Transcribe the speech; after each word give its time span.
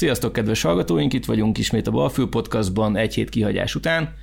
Sziasztok, 0.00 0.32
kedves 0.32 0.62
hallgatóink! 0.62 1.12
Itt 1.12 1.24
vagyunk 1.24 1.58
ismét 1.58 1.86
a 1.86 1.90
Balfül 1.90 2.28
Podcastban 2.28 2.96
egy 2.96 3.14
hét 3.14 3.28
kihagyás 3.28 3.74
után, 3.74 4.14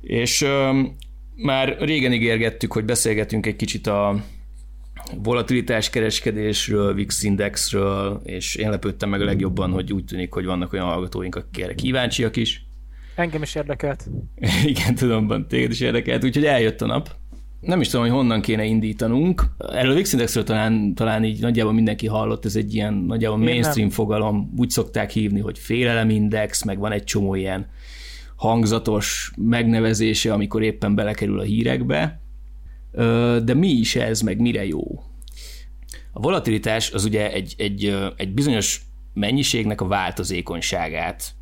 és 0.00 0.42
um, 0.42 0.96
már 1.36 1.76
régen 1.80 2.12
ígérgettük, 2.12 2.72
hogy 2.72 2.84
beszélgetünk 2.84 3.46
egy 3.46 3.56
kicsit 3.56 3.86
a 3.86 4.24
volatilitás 5.22 5.90
kereskedésről, 5.90 6.94
VIX 6.94 7.22
Indexről, 7.22 8.20
és 8.24 8.54
én 8.54 8.70
lepődtem 8.70 9.08
meg 9.08 9.20
a 9.20 9.24
legjobban, 9.24 9.70
hogy 9.70 9.92
úgy 9.92 10.04
tűnik, 10.04 10.32
hogy 10.32 10.44
vannak 10.44 10.72
olyan 10.72 10.86
hallgatóink, 10.86 11.34
akik 11.34 11.64
erre 11.64 11.74
kíváncsiak 11.74 12.36
is. 12.36 12.66
Engem 13.14 13.42
is 13.42 13.54
érdekelt. 13.54 14.06
Igen, 14.64 14.94
tudom, 14.94 15.46
téged 15.48 15.70
is 15.70 15.80
érdekelt, 15.80 16.24
úgyhogy 16.24 16.44
eljött 16.44 16.80
a 16.80 16.86
nap 16.86 17.10
nem 17.64 17.80
is 17.80 17.88
tudom, 17.88 18.06
hogy 18.06 18.14
honnan 18.14 18.40
kéne 18.40 18.64
indítanunk. 18.64 19.44
Erről 19.58 19.92
a 19.92 19.94
VIX 19.94 20.12
Indexről 20.12 20.44
talán, 20.44 20.94
talán 20.94 21.24
így 21.24 21.40
nagyjából 21.40 21.72
mindenki 21.72 22.06
hallott, 22.06 22.44
ez 22.44 22.56
egy 22.56 22.74
ilyen 22.74 22.94
nagyjából 22.94 23.38
mainstream 23.38 23.90
fogalom, 23.90 24.52
úgy 24.56 24.70
szokták 24.70 25.10
hívni, 25.10 25.40
hogy 25.40 25.58
félelemindex, 25.58 26.64
meg 26.64 26.78
van 26.78 26.92
egy 26.92 27.04
csomó 27.04 27.34
ilyen 27.34 27.66
hangzatos 28.36 29.32
megnevezése, 29.36 30.32
amikor 30.32 30.62
éppen 30.62 30.94
belekerül 30.94 31.38
a 31.38 31.42
hírekbe. 31.42 32.20
De 33.44 33.54
mi 33.54 33.68
is 33.68 33.96
ez, 33.96 34.20
meg 34.20 34.40
mire 34.40 34.66
jó? 34.66 35.02
A 36.12 36.20
volatilitás 36.20 36.92
az 36.92 37.04
ugye 37.04 37.32
egy, 37.32 37.54
egy, 37.58 37.96
egy 38.16 38.34
bizonyos 38.34 38.82
mennyiségnek 39.14 39.80
a 39.80 39.86
változékonyságát 39.86 41.34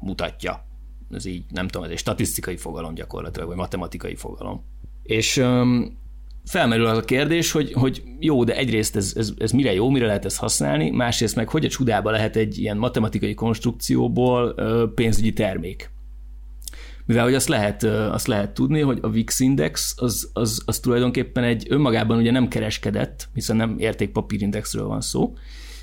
mutatja. 0.00 0.66
Ez 1.10 1.24
így, 1.24 1.44
nem 1.48 1.68
tudom, 1.68 1.86
ez 1.86 1.92
egy 1.92 1.98
statisztikai 1.98 2.56
fogalom 2.56 2.94
gyakorlatilag, 2.94 3.48
vagy 3.48 3.56
matematikai 3.56 4.14
fogalom. 4.14 4.64
És 5.10 5.36
um, 5.36 5.98
felmerül 6.44 6.86
az 6.86 6.98
a 6.98 7.04
kérdés, 7.04 7.50
hogy, 7.50 7.72
hogy 7.72 8.02
jó, 8.18 8.44
de 8.44 8.56
egyrészt 8.56 8.96
ez, 8.96 9.12
ez, 9.16 9.32
ez 9.38 9.50
mire 9.50 9.72
jó, 9.72 9.90
mire 9.90 10.06
lehet 10.06 10.24
ezt 10.24 10.38
használni, 10.38 10.90
másrészt 10.90 11.36
meg 11.36 11.48
hogy 11.48 11.64
a 11.64 11.68
csudába 11.68 12.10
lehet 12.10 12.36
egy 12.36 12.58
ilyen 12.58 12.76
matematikai 12.76 13.34
konstrukcióból 13.34 14.54
uh, 14.56 14.82
pénzügyi 14.94 15.32
termék. 15.32 15.90
Mivel 17.06 17.24
hogy 17.24 17.34
azt 17.34 17.48
lehet, 17.48 17.82
uh, 17.82 18.12
azt 18.12 18.26
lehet 18.26 18.50
tudni, 18.50 18.80
hogy 18.80 18.98
a 19.02 19.10
VIX 19.10 19.40
index 19.40 19.94
az, 19.96 20.30
az, 20.32 20.62
az 20.64 20.78
tulajdonképpen 20.78 21.44
egy 21.44 21.66
önmagában 21.68 22.18
ugye 22.18 22.30
nem 22.30 22.48
kereskedett, 22.48 23.28
hiszen 23.34 23.56
nem 23.56 23.74
értékpapírindexről 23.78 24.86
van 24.86 25.00
szó, 25.00 25.34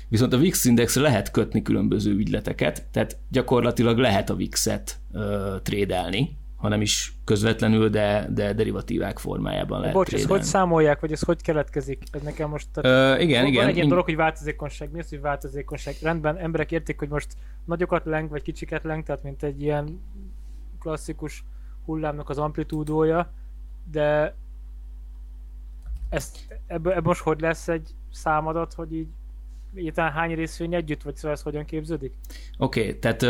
viszont 0.08 0.32
a 0.32 0.38
VIX 0.38 0.64
indexre 0.64 1.02
lehet 1.02 1.30
kötni 1.30 1.62
különböző 1.62 2.12
ügyleteket, 2.12 2.86
tehát 2.92 3.16
gyakorlatilag 3.30 3.98
lehet 3.98 4.30
a 4.30 4.34
VIX-et 4.34 4.96
uh, 5.12 5.22
trédelni, 5.62 6.36
hanem 6.58 6.80
is 6.80 7.12
közvetlenül, 7.24 7.88
de, 7.88 8.28
de 8.30 8.52
derivatívák 8.52 9.18
formájában 9.18 9.80
lehet 9.80 9.94
Bocs, 9.94 10.14
ezt 10.14 10.24
hogy 10.24 10.42
számolják, 10.42 11.00
vagy 11.00 11.12
ez 11.12 11.22
hogy 11.22 11.42
keletkezik? 11.42 12.02
Ez 12.10 12.22
nekem 12.22 12.48
most... 12.50 12.68
Ö, 12.74 13.18
igen, 13.18 13.42
van 13.42 13.52
igen. 13.52 13.68
egy 13.68 13.76
ilyen 13.76 13.88
dolog, 13.88 14.04
hogy 14.04 14.16
változékonyság. 14.16 14.90
Mi 14.90 14.98
az, 14.98 15.08
hogy 15.08 15.20
változékonyság? 15.20 15.94
Rendben, 16.02 16.36
emberek 16.36 16.72
értik, 16.72 16.98
hogy 16.98 17.08
most 17.08 17.36
nagyokat 17.64 18.04
leng, 18.04 18.30
vagy 18.30 18.42
kicsiket 18.42 18.84
leng, 18.84 19.02
tehát 19.02 19.22
mint 19.22 19.42
egy 19.42 19.62
ilyen 19.62 20.00
klasszikus 20.80 21.44
hullámnak 21.84 22.28
az 22.28 22.38
amplitúdója, 22.38 23.32
de 23.90 24.34
ezt, 26.08 26.60
ebből, 26.66 26.92
ebből 26.92 27.02
most 27.02 27.20
hogy 27.20 27.40
lesz 27.40 27.68
egy 27.68 27.90
számadat, 28.12 28.74
hogy 28.74 28.94
így 28.94 29.08
egyáltalán 29.74 30.12
hány 30.12 30.34
részvény 30.34 30.74
együtt, 30.74 31.02
vagy 31.02 31.16
szóval 31.16 31.32
ez 31.32 31.42
hogyan 31.42 31.64
képződik? 31.64 32.12
Oké, 32.58 32.80
okay, 32.80 32.98
tehát 32.98 33.22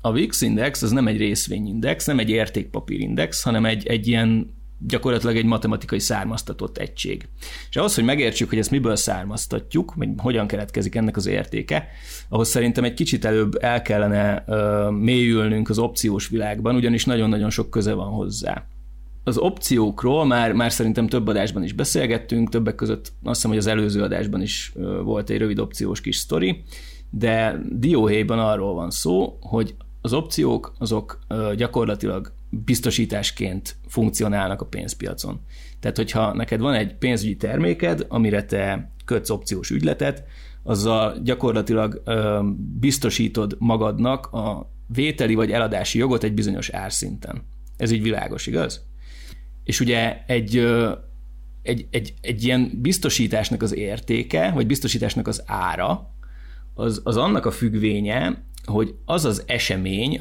a 0.00 0.12
VIX 0.12 0.40
index 0.40 0.82
az 0.82 0.90
nem 0.90 1.06
egy 1.06 1.16
részvényindex, 1.16 2.06
nem 2.06 2.18
egy 2.18 2.30
értékpapírindex, 2.30 3.42
hanem 3.42 3.64
egy, 3.64 3.86
egy 3.86 4.06
ilyen 4.06 4.54
gyakorlatilag 4.86 5.36
egy 5.36 5.44
matematikai 5.44 5.98
származtatott 5.98 6.78
egység. 6.78 7.28
És 7.70 7.76
ahhoz, 7.76 7.94
hogy 7.94 8.04
megértsük, 8.04 8.48
hogy 8.48 8.58
ezt 8.58 8.70
miből 8.70 8.96
származtatjuk, 8.96 9.94
vagy 9.94 10.08
hogyan 10.16 10.46
keletkezik 10.46 10.94
ennek 10.94 11.16
az 11.16 11.26
értéke, 11.26 11.88
ahhoz 12.28 12.48
szerintem 12.48 12.84
egy 12.84 12.94
kicsit 12.94 13.24
előbb 13.24 13.54
el 13.60 13.82
kellene 13.82 14.44
uh, 14.46 14.90
mélyülnünk 14.90 15.68
az 15.68 15.78
opciós 15.78 16.28
világban, 16.28 16.74
ugyanis 16.74 17.04
nagyon-nagyon 17.04 17.50
sok 17.50 17.70
köze 17.70 17.92
van 17.92 18.08
hozzá 18.08 18.66
az 19.24 19.38
opciókról 19.38 20.24
már, 20.24 20.52
már 20.52 20.72
szerintem 20.72 21.06
több 21.06 21.26
adásban 21.26 21.62
is 21.62 21.72
beszélgettünk, 21.72 22.48
többek 22.48 22.74
között 22.74 23.12
azt 23.22 23.34
hiszem, 23.34 23.50
hogy 23.50 23.58
az 23.58 23.66
előző 23.66 24.02
adásban 24.02 24.42
is 24.42 24.72
volt 25.04 25.30
egy 25.30 25.38
rövid 25.38 25.58
opciós 25.58 26.00
kis 26.00 26.16
sztori, 26.16 26.62
de 27.10 27.60
dióhéjban 27.70 28.38
arról 28.38 28.74
van 28.74 28.90
szó, 28.90 29.38
hogy 29.40 29.74
az 30.00 30.12
opciók 30.12 30.74
azok 30.78 31.18
gyakorlatilag 31.56 32.32
biztosításként 32.50 33.76
funkcionálnak 33.86 34.60
a 34.60 34.66
pénzpiacon. 34.66 35.40
Tehát, 35.80 35.96
hogyha 35.96 36.34
neked 36.34 36.60
van 36.60 36.74
egy 36.74 36.94
pénzügyi 36.94 37.36
terméked, 37.36 38.06
amire 38.08 38.44
te 38.44 38.92
kötsz 39.04 39.30
opciós 39.30 39.70
ügyletet, 39.70 40.24
azzal 40.62 41.18
gyakorlatilag 41.22 42.02
biztosítod 42.80 43.56
magadnak 43.58 44.26
a 44.26 44.70
vételi 44.86 45.34
vagy 45.34 45.50
eladási 45.50 45.98
jogot 45.98 46.24
egy 46.24 46.34
bizonyos 46.34 46.68
árszinten. 46.68 47.42
Ez 47.76 47.90
így 47.90 48.02
világos, 48.02 48.46
igaz? 48.46 48.84
És 49.64 49.80
ugye 49.80 50.22
egy, 50.26 50.58
egy, 51.62 51.86
egy, 51.90 52.14
egy 52.20 52.44
ilyen 52.44 52.70
biztosításnak 52.74 53.62
az 53.62 53.74
értéke, 53.74 54.50
vagy 54.50 54.66
biztosításnak 54.66 55.28
az 55.28 55.42
ára, 55.46 56.14
az, 56.74 57.00
az 57.04 57.16
annak 57.16 57.46
a 57.46 57.50
függvénye, 57.50 58.42
hogy 58.64 58.94
az 59.04 59.24
az 59.24 59.42
esemény, 59.46 60.20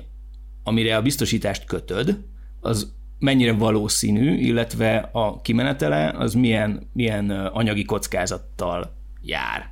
amire 0.64 0.96
a 0.96 1.02
biztosítást 1.02 1.66
kötöd, 1.66 2.24
az 2.60 2.94
mennyire 3.20 3.54
valószínű, 3.54 4.36
illetve 4.36 5.10
a 5.12 5.42
kimenetele 5.42 6.10
az 6.10 6.34
milyen, 6.34 6.90
milyen 6.94 7.30
anyagi 7.30 7.84
kockázattal 7.84 8.96
jár. 9.22 9.72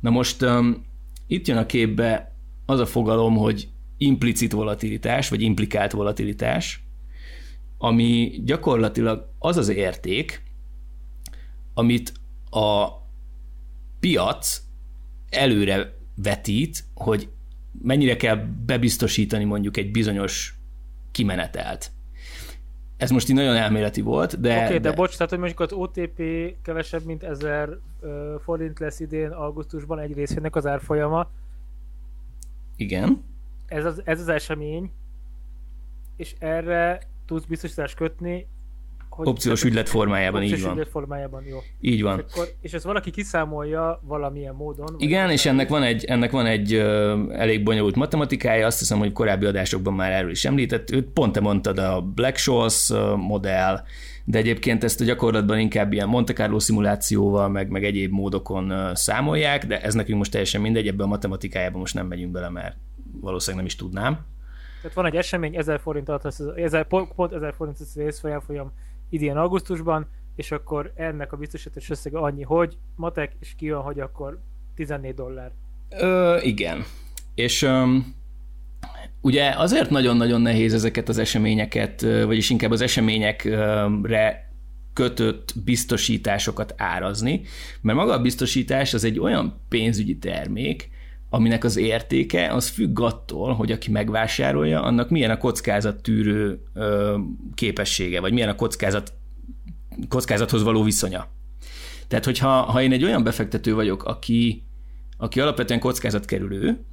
Na 0.00 0.10
most 0.10 0.42
um, 0.42 0.84
itt 1.26 1.46
jön 1.46 1.56
a 1.56 1.66
képbe 1.66 2.34
az 2.66 2.80
a 2.80 2.86
fogalom, 2.86 3.36
hogy 3.36 3.68
implicit 3.98 4.52
volatilitás, 4.52 5.28
vagy 5.28 5.42
implikált 5.42 5.92
volatilitás, 5.92 6.83
ami 7.84 8.40
gyakorlatilag 8.44 9.28
az 9.38 9.56
az 9.56 9.68
érték, 9.68 10.42
amit 11.74 12.12
a 12.50 12.88
piac 14.00 14.62
előre 15.30 15.94
vetít, 16.14 16.84
hogy 16.94 17.28
mennyire 17.82 18.16
kell 18.16 18.36
bebiztosítani 18.66 19.44
mondjuk 19.44 19.76
egy 19.76 19.90
bizonyos 19.90 20.54
kimenetelt. 21.10 21.90
Ez 22.96 23.10
most 23.10 23.28
így 23.28 23.36
nagyon 23.36 23.56
elméleti 23.56 24.00
volt, 24.00 24.40
de... 24.40 24.54
Oké, 24.54 24.64
okay, 24.64 24.78
de, 24.78 24.88
de 24.88 24.94
bocs, 24.94 25.12
tehát 25.12 25.28
hogy 25.28 25.38
mondjuk 25.38 25.60
az 25.60 25.72
OTP 25.72 26.22
kevesebb, 26.62 27.04
mint 27.04 27.22
1000 27.22 27.78
forint 28.44 28.78
lesz 28.78 29.00
idén 29.00 29.30
augusztusban 29.30 29.98
egy 29.98 30.14
részének 30.14 30.56
az 30.56 30.66
árfolyama. 30.66 31.30
Igen. 32.76 33.24
Ez 33.66 33.84
az, 33.84 34.02
ez 34.04 34.20
az 34.20 34.28
esemény, 34.28 34.90
és 36.16 36.34
erre 36.38 37.12
tudsz 37.26 37.44
biztosítást 37.44 37.96
kötni, 37.96 38.46
hogy 39.14 39.28
opciós 39.28 39.64
ügylet 39.64 39.88
formájában, 39.88 40.40
opciós 40.40 40.58
így 40.58 40.64
van. 40.64 40.72
ügylet 40.72 40.88
formájában, 40.88 41.44
jó. 41.44 41.58
Így 41.80 42.02
van. 42.02 42.18
És, 42.18 42.32
akkor, 42.32 42.48
és 42.60 42.72
ezt 42.72 42.84
valaki 42.84 43.10
kiszámolja 43.10 44.00
valamilyen 44.02 44.54
módon. 44.54 44.94
Igen, 44.98 45.30
és 45.30 45.46
ennek 45.46 45.68
van 45.68 45.82
egy, 45.82 46.04
ennek 46.04 46.30
van 46.30 46.46
egy 46.46 46.74
uh, 46.74 46.82
elég 47.30 47.62
bonyolult 47.62 47.94
matematikája, 47.94 48.66
azt 48.66 48.78
hiszem, 48.78 48.98
hogy 48.98 49.12
korábbi 49.12 49.46
adásokban 49.46 49.94
már 49.94 50.12
erről 50.12 50.30
is 50.30 50.44
említett, 50.44 50.90
őt 50.90 51.08
pont 51.08 51.32
te 51.32 51.40
mondtad 51.40 51.78
a 51.78 52.00
Black 52.00 52.36
Scholes 52.36 52.92
modell, 53.16 53.80
de 54.24 54.38
egyébként 54.38 54.84
ezt 54.84 55.00
a 55.00 55.04
gyakorlatban 55.04 55.58
inkább 55.58 55.92
ilyen 55.92 56.08
Monte 56.08 56.32
Carlo 56.32 56.58
szimulációval, 56.58 57.48
meg, 57.48 57.68
meg 57.68 57.84
egyéb 57.84 58.12
módokon 58.12 58.90
számolják, 58.94 59.66
de 59.66 59.80
ez 59.80 59.94
nekünk 59.94 60.18
most 60.18 60.30
teljesen 60.30 60.60
mindegy, 60.60 60.86
ebben 60.86 61.06
a 61.06 61.08
matematikájában 61.08 61.80
most 61.80 61.94
nem 61.94 62.06
megyünk 62.06 62.32
bele, 62.32 62.48
mert 62.48 62.76
valószínűleg 63.20 63.56
nem 63.56 63.66
is 63.66 63.76
tudnám. 63.76 64.33
Tehát 64.84 64.98
van 64.98 65.06
egy 65.06 65.16
esemény, 65.16 65.56
1000 65.56 65.80
forint 65.80 66.08
alatt 66.08 66.22
lesz, 66.22 66.40
1000, 66.56 66.86
pont 66.86 67.32
1000 67.32 67.54
forint 67.54 67.80
az 67.80 67.94
részfolyam 67.94 68.72
idén 69.10 69.36
augusztusban, 69.36 70.06
és 70.36 70.50
akkor 70.50 70.92
ennek 70.94 71.32
a 71.32 71.36
biztosítás 71.36 71.90
összege 71.90 72.18
annyi, 72.18 72.42
hogy 72.42 72.76
matek, 72.96 73.32
és 73.40 73.54
kijön, 73.56 73.80
hogy 73.80 74.00
akkor 74.00 74.38
14 74.74 75.14
dollár. 75.14 75.50
Ö, 75.90 76.38
igen. 76.40 76.84
És 77.34 77.62
um, 77.62 78.14
ugye 79.20 79.54
azért 79.56 79.90
nagyon-nagyon 79.90 80.40
nehéz 80.40 80.74
ezeket 80.74 81.08
az 81.08 81.18
eseményeket, 81.18 82.00
vagyis 82.00 82.50
inkább 82.50 82.70
az 82.70 82.80
eseményekre 82.80 84.50
kötött 84.92 85.52
biztosításokat 85.64 86.74
árazni, 86.76 87.42
mert 87.80 87.98
maga 87.98 88.12
a 88.12 88.22
biztosítás 88.22 88.94
az 88.94 89.04
egy 89.04 89.18
olyan 89.18 89.60
pénzügyi 89.68 90.18
termék, 90.18 90.90
aminek 91.34 91.64
az 91.64 91.76
értéke 91.76 92.52
az 92.52 92.68
függ 92.68 93.00
attól, 93.00 93.54
hogy 93.54 93.72
aki 93.72 93.90
megvásárolja, 93.90 94.82
annak 94.82 95.10
milyen 95.10 95.30
a 95.30 95.36
kockázattűrő 95.36 96.62
képessége, 97.54 98.20
vagy 98.20 98.32
milyen 98.32 98.48
a 98.48 98.54
kockázat, 98.54 99.12
kockázathoz 100.08 100.62
való 100.62 100.82
viszonya. 100.82 101.26
Tehát, 102.08 102.24
hogyha 102.24 102.48
ha 102.48 102.82
én 102.82 102.92
egy 102.92 103.04
olyan 103.04 103.24
befektető 103.24 103.74
vagyok, 103.74 104.04
aki, 104.04 104.62
aki 105.16 105.40
alapvetően 105.40 105.80
kockázatkerülő, 105.80 106.84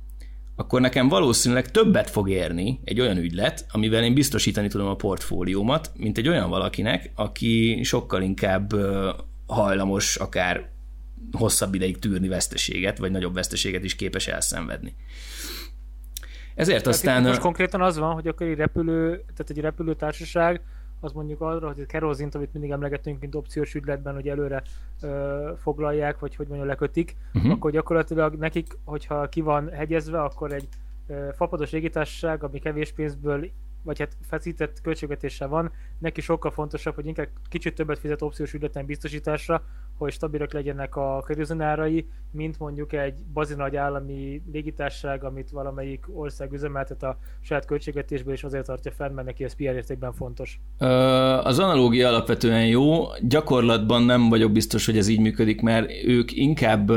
akkor 0.56 0.82
nekem 0.82 1.08
valószínűleg 1.08 1.72
többet 1.72 2.10
fog 2.10 2.30
érni 2.30 2.80
egy 2.84 3.00
olyan 3.00 3.18
ügylet, 3.18 3.66
amivel 3.72 4.04
én 4.04 4.14
biztosítani 4.14 4.68
tudom 4.68 4.88
a 4.88 4.96
portfóliómat, 4.96 5.92
mint 5.98 6.18
egy 6.18 6.28
olyan 6.28 6.50
valakinek, 6.50 7.12
aki 7.16 7.80
sokkal 7.84 8.22
inkább 8.22 8.74
hajlamos 9.46 10.16
akár 10.16 10.70
hosszabb 11.32 11.74
ideig 11.74 12.00
tűrni 12.00 12.28
veszteséget, 12.28 12.98
vagy 12.98 13.12
nagyobb 13.12 13.34
veszteséget 13.34 13.84
is 13.84 13.96
képes 13.96 14.28
elszenvedni. 14.28 14.96
Ezért 16.56 16.84
Tehát 16.84 16.98
aztán... 16.98 17.24
most 17.24 17.40
konkrétan 17.40 17.82
az 17.82 17.98
van, 17.98 18.14
hogy 18.14 18.28
akkor 18.28 18.48
egy 18.48 18.58
repülő, 18.58 19.10
tehát 19.10 19.50
egy 19.50 19.60
repülőtársaság 19.60 20.62
az 21.00 21.12
mondjuk 21.12 21.42
arra, 21.42 21.68
hogy 21.68 21.80
a 21.80 21.86
kerozint, 21.86 22.36
amit 22.36 22.54
mindig 22.54 22.72
emlegetünk, 22.72 23.20
mint 23.20 23.36
opciós 23.36 23.74
ügyletben, 23.74 24.14
hogy 24.14 24.28
előre 24.28 24.64
ö, 25.02 25.52
foglalják, 25.62 26.20
vagy 26.20 26.36
hogy 26.36 26.48
mondjuk 26.48 26.70
lekötik, 26.70 27.16
uh-huh. 27.34 27.52
akkor 27.52 27.72
gyakorlatilag 27.72 28.36
nekik, 28.36 28.78
hogyha 28.84 29.30
ki 29.30 29.42
van 29.42 29.70
hegyezve, 29.70 30.24
akkor 30.24 30.54
egy 30.54 30.68
ö, 31.08 31.30
fapados 31.36 31.72
légitársaság, 31.72 32.44
ami 32.44 32.60
kevés 32.60 32.92
pénzből 32.92 33.50
vagy 33.84 34.00
hát 34.00 34.18
feszített 34.28 34.82
költségvetéssel 34.82 35.48
van, 35.48 35.72
neki 36.00 36.22
sokkal 36.22 36.52
fontosabb, 36.52 36.96
hogy 36.96 37.06
inkább 37.06 37.28
kicsit 37.50 37.76
többet 37.76 38.00
fizet 38.00 38.22
opciós 38.22 38.54
ügyleten 38.54 38.86
biztosításra, 38.86 39.64
hogy 39.98 40.12
stabilak 40.12 40.54
legyenek 40.54 40.96
a 40.96 41.24
körülzönárai, 41.26 42.08
mint 42.32 42.60
mondjuk 42.60 42.94
egy 42.94 43.24
bazinagy 43.34 43.76
állami 43.76 44.42
légitársaság, 44.52 45.24
amit 45.24 45.50
valamelyik 45.50 46.06
ország 46.14 46.52
üzemeltet 46.54 47.04
a 47.04 47.18
saját 47.42 47.66
költségvetésből, 47.66 48.34
és 48.34 48.44
azért 48.44 48.66
tartja 48.66 48.92
fenn, 48.92 49.14
mert 49.14 49.28
neki 49.28 49.44
ez 49.44 49.56
PR 49.56 49.62
értékben 49.64 50.14
fontos. 50.14 50.60
Ö, 50.78 50.86
Az 51.44 51.60
analógia 51.60 52.08
alapvetően 52.08 52.68
jó, 52.68 53.06
gyakorlatban 53.22 54.04
nem 54.04 54.30
vagyok 54.30 54.52
biztos, 54.52 54.86
hogy 54.86 54.98
ez 54.98 55.08
így 55.08 55.20
működik, 55.20 55.62
mert 55.62 55.92
ők 56.06 56.32
inkább 56.32 56.92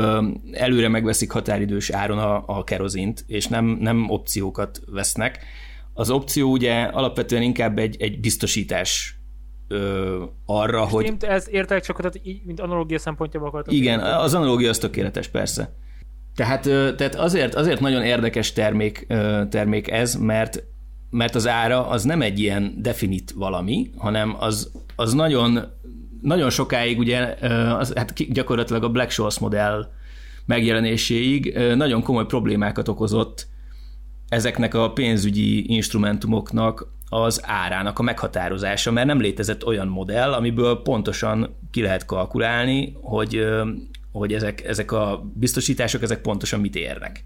előre 0.51 0.87
megveszik 0.87 1.31
határidős 1.31 1.89
áron 1.89 2.17
a, 2.17 2.43
a 2.45 2.63
kerozint, 2.63 3.23
és 3.27 3.47
nem, 3.47 3.65
nem 3.65 4.09
opciókat 4.09 4.81
vesznek. 4.91 5.39
Az 5.97 6.09
opció 6.09 6.51
ugye 6.51 6.81
alapvetően 6.81 7.41
inkább 7.41 7.77
egy, 7.77 7.95
egy 7.99 8.19
biztosítás 8.19 9.19
ö, 9.67 10.23
arra, 10.45 10.85
Hogy... 10.85 11.09
hogy... 11.09 11.29
Ez 11.29 11.47
értek, 11.49 11.83
csak 11.83 11.97
tehát 11.97 12.19
így, 12.23 12.41
mint 12.45 12.59
analógia 12.59 12.99
szempontjából 12.99 13.47
akartam. 13.49 13.75
Igen, 13.75 13.99
az 13.99 14.33
analógia 14.33 14.69
az 14.69 14.77
tökéletes, 14.77 15.27
persze. 15.27 15.73
Tehát, 16.35 16.61
tehát 16.95 17.15
azért, 17.15 17.55
azért 17.55 17.79
nagyon 17.79 18.03
érdekes 18.03 18.53
termék, 18.53 19.07
termék 19.49 19.91
ez, 19.91 20.15
mert 20.15 20.63
mert 21.09 21.35
az 21.35 21.47
ára 21.47 21.87
az 21.87 22.03
nem 22.03 22.21
egy 22.21 22.39
ilyen 22.39 22.73
definit 22.77 23.31
valami, 23.31 23.91
hanem 23.97 24.35
az, 24.39 24.71
az 24.95 25.13
nagyon, 25.13 25.59
nagyon 26.21 26.49
sokáig 26.49 26.97
ugye, 26.97 27.35
az, 27.77 27.93
hát 27.95 28.31
gyakorlatilag 28.31 28.83
a 28.83 28.89
Black 28.89 29.11
Scholes 29.11 29.39
modell 29.39 29.87
megjelenéséig 30.45 31.57
nagyon 31.75 32.03
komoly 32.03 32.25
problémákat 32.25 32.87
okozott 32.87 33.47
ezeknek 34.29 34.73
a 34.73 34.91
pénzügyi 34.91 35.73
instrumentumoknak 35.73 36.93
az 37.09 37.41
árának 37.43 37.99
a 37.99 38.03
meghatározása, 38.03 38.91
mert 38.91 39.07
nem 39.07 39.19
létezett 39.19 39.65
olyan 39.65 39.87
modell, 39.87 40.33
amiből 40.33 40.81
pontosan 40.81 41.55
ki 41.71 41.81
lehet 41.81 42.05
kalkulálni, 42.05 42.97
hogy, 43.01 43.45
hogy 44.11 44.33
ezek, 44.33 44.63
ezek 44.63 44.91
a 44.91 45.31
biztosítások 45.33 46.01
ezek 46.01 46.21
pontosan 46.21 46.59
mit 46.59 46.75
érnek. 46.75 47.25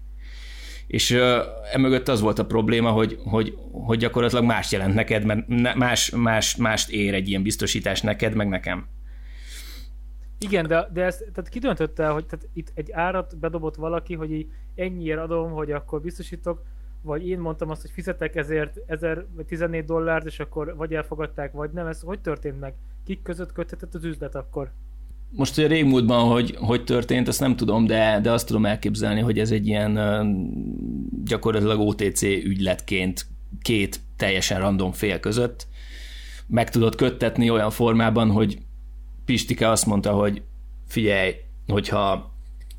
És 0.86 1.18
emögött 1.72 2.08
az 2.08 2.20
volt 2.20 2.38
a 2.38 2.46
probléma, 2.46 2.90
hogy, 2.90 3.18
hogy, 3.24 3.56
hogy 3.72 3.98
gyakorlatilag 3.98 4.44
más 4.44 4.72
jelent 4.72 4.94
neked, 4.94 5.24
mert 5.24 5.74
más, 5.74 6.10
más, 6.10 6.56
mást 6.56 6.90
ér 6.90 7.14
egy 7.14 7.28
ilyen 7.28 7.42
biztosítás 7.42 8.00
neked, 8.00 8.34
meg 8.34 8.48
nekem. 8.48 8.86
Igen, 10.38 10.66
de, 10.66 10.88
de 10.92 11.04
ezt 11.04 11.18
tehát 11.18 11.50
ki 11.50 11.58
döntötte, 11.58 12.06
hogy 12.06 12.26
tehát 12.26 12.48
itt 12.54 12.72
egy 12.74 12.92
árat 12.92 13.38
bedobott 13.38 13.74
valaki, 13.74 14.14
hogy 14.14 14.32
így 14.32 14.46
ennyiért 14.74 15.18
adom, 15.18 15.50
hogy 15.50 15.72
akkor 15.72 16.00
biztosítok, 16.00 16.62
vagy 17.02 17.28
én 17.28 17.38
mondtam 17.38 17.70
azt, 17.70 17.80
hogy 17.80 17.90
fizetek 17.90 18.36
ezért 18.36 18.78
1000 18.86 19.26
vagy 19.36 19.46
14 19.46 19.84
dollárt, 19.84 20.26
és 20.26 20.40
akkor 20.40 20.76
vagy 20.76 20.94
elfogadták, 20.94 21.52
vagy 21.52 21.70
nem. 21.70 21.86
Ez 21.86 22.00
hogy 22.00 22.20
történt 22.20 22.60
meg? 22.60 22.74
Kik 23.04 23.22
között 23.22 23.52
köthetett 23.52 23.94
az 23.94 24.04
üzlet 24.04 24.34
akkor? 24.34 24.70
Most 25.30 25.58
a 25.58 25.66
régmúltban, 25.66 26.28
hogy, 26.28 26.56
hogy 26.58 26.84
történt, 26.84 27.28
azt 27.28 27.40
nem 27.40 27.56
tudom, 27.56 27.86
de, 27.86 28.20
de 28.22 28.32
azt 28.32 28.46
tudom 28.46 28.66
elképzelni, 28.66 29.20
hogy 29.20 29.38
ez 29.38 29.50
egy 29.50 29.66
ilyen 29.66 29.98
gyakorlatilag 31.24 31.80
OTC 31.80 32.22
ügyletként 32.22 33.26
két 33.62 34.00
teljesen 34.16 34.60
random 34.60 34.92
fél 34.92 35.20
között 35.20 35.68
meg 36.50 36.70
tudott 36.70 36.94
köttetni 36.94 37.50
olyan 37.50 37.70
formában, 37.70 38.30
hogy 38.30 38.58
Pistike 39.24 39.68
azt 39.68 39.86
mondta, 39.86 40.12
hogy 40.12 40.42
figyelj, 40.86 41.34
hogyha 41.66 42.32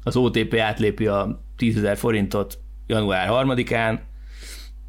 az 0.04 0.16
OTP 0.16 0.56
átlépi 0.56 1.08
a 1.08 1.44
10.000 1.58 1.94
forintot 1.98 2.60
január 2.88 3.28
3-án, 3.32 4.00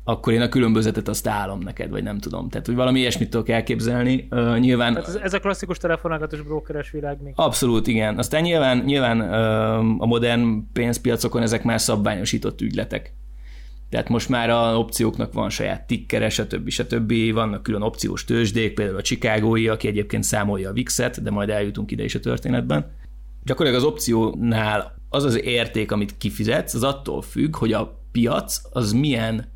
akkor 0.04 0.32
én 0.32 0.40
a 0.40 0.48
különbözetet 0.48 1.08
azt 1.08 1.28
állom 1.28 1.58
neked, 1.58 1.90
vagy 1.90 2.02
nem 2.02 2.18
tudom. 2.18 2.48
Tehát, 2.48 2.66
hogy 2.66 2.74
valami 2.74 2.98
ilyesmit 2.98 3.30
tudok 3.30 3.48
elképzelni. 3.48 4.28
Uh, 4.30 4.58
nyilván 4.58 4.92
Tehát 4.92 5.08
ez, 5.08 5.14
ez 5.14 5.32
a 5.32 5.38
klasszikus 5.38 5.78
telefonálgatós 5.78 6.42
brókeres 6.42 6.90
világ 6.90 7.22
még. 7.22 7.32
Abszolút, 7.36 7.86
igen. 7.86 8.18
Aztán 8.18 8.42
nyilván, 8.42 8.78
nyilván 8.78 9.20
ö, 9.20 9.76
a 9.98 10.06
modern 10.06 10.72
pénzpiacokon 10.72 11.42
ezek 11.42 11.64
már 11.64 11.80
szabványosított 11.80 12.60
ügyletek. 12.60 13.14
Tehát 13.88 14.08
most 14.08 14.28
már 14.28 14.50
a 14.50 14.78
opcióknak 14.78 15.32
van 15.32 15.50
saját 15.50 15.86
tikkere, 15.86 16.28
stb. 16.28 16.68
stb. 16.68 17.32
Vannak 17.32 17.62
külön 17.62 17.82
opciós 17.82 18.24
tőzsdék, 18.24 18.74
például 18.74 18.98
a 18.98 19.02
Chicagói, 19.02 19.68
aki 19.68 19.88
egyébként 19.88 20.24
számolja 20.24 20.70
a 20.70 20.72
VIX-et, 20.72 21.22
de 21.22 21.30
majd 21.30 21.48
eljutunk 21.50 21.90
ide 21.90 22.04
is 22.04 22.14
a 22.14 22.20
történetben. 22.20 22.90
Gyakorlatilag 23.44 23.84
az 23.84 23.92
opciónál 23.92 24.94
az 25.08 25.24
az 25.24 25.42
érték, 25.42 25.92
amit 25.92 26.16
kifizetsz, 26.18 26.74
az 26.74 26.82
attól 26.82 27.22
függ, 27.22 27.56
hogy 27.56 27.72
a 27.72 28.00
piac 28.12 28.60
az 28.70 28.92
milyen, 28.92 29.51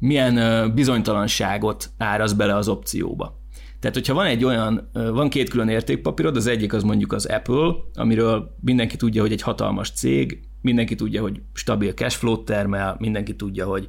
milyen 0.00 0.74
bizonytalanságot 0.74 1.90
áraz 1.98 2.32
bele 2.32 2.56
az 2.56 2.68
opcióba. 2.68 3.38
Tehát, 3.80 3.96
hogyha 3.96 4.14
van 4.14 4.26
egy 4.26 4.44
olyan, 4.44 4.90
van 4.92 5.28
két 5.28 5.48
külön 5.48 5.68
értékpapírod, 5.68 6.36
az 6.36 6.46
egyik 6.46 6.72
az 6.72 6.82
mondjuk 6.82 7.12
az 7.12 7.26
Apple, 7.26 7.74
amiről 7.94 8.56
mindenki 8.60 8.96
tudja, 8.96 9.22
hogy 9.22 9.32
egy 9.32 9.42
hatalmas 9.42 9.90
cég, 9.90 10.40
mindenki 10.60 10.94
tudja, 10.94 11.22
hogy 11.22 11.40
stabil 11.52 11.92
cashflow 11.92 12.44
termel, 12.44 12.96
mindenki 12.98 13.36
tudja, 13.36 13.66
hogy 13.66 13.88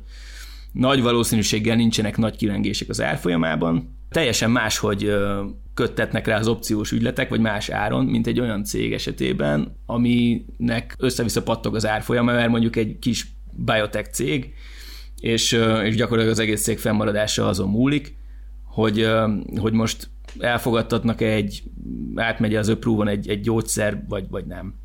nagy 0.71 1.01
valószínűséggel 1.01 1.75
nincsenek 1.75 2.17
nagy 2.17 2.35
kilengések 2.35 2.89
az 2.89 3.01
árfolyamában. 3.01 3.99
Teljesen 4.09 4.51
máshogy 4.51 5.03
ö, 5.03 5.43
köttetnek 5.73 6.27
rá 6.27 6.37
az 6.37 6.47
opciós 6.47 6.91
ügyletek, 6.91 7.29
vagy 7.29 7.39
más 7.39 7.69
áron, 7.69 8.05
mint 8.05 8.27
egy 8.27 8.39
olyan 8.39 8.63
cég 8.63 8.93
esetében, 8.93 9.77
aminek 9.85 10.95
össze-vissza 10.97 11.43
pattog 11.43 11.75
az 11.75 11.87
árfolyama, 11.87 12.31
mert 12.31 12.49
mondjuk 12.49 12.75
egy 12.75 12.99
kis 12.99 13.27
biotech 13.51 14.11
cég, 14.11 14.53
és, 15.21 15.51
és 15.83 15.95
gyakorlatilag 15.95 16.37
az 16.37 16.39
egész 16.39 16.63
cég 16.63 16.79
fennmaradása 16.79 17.47
azon 17.47 17.69
múlik, 17.69 18.15
hogy, 18.63 19.07
hogy 19.55 19.73
most 19.73 20.09
elfogadtatnak 20.39 21.21
egy, 21.21 21.63
átmegy 22.15 22.55
az 22.55 22.69
approve 22.69 23.11
egy, 23.11 23.29
egy 23.29 23.41
gyógyszer, 23.41 24.03
vagy, 24.07 24.29
vagy 24.29 24.45
nem. 24.45 24.75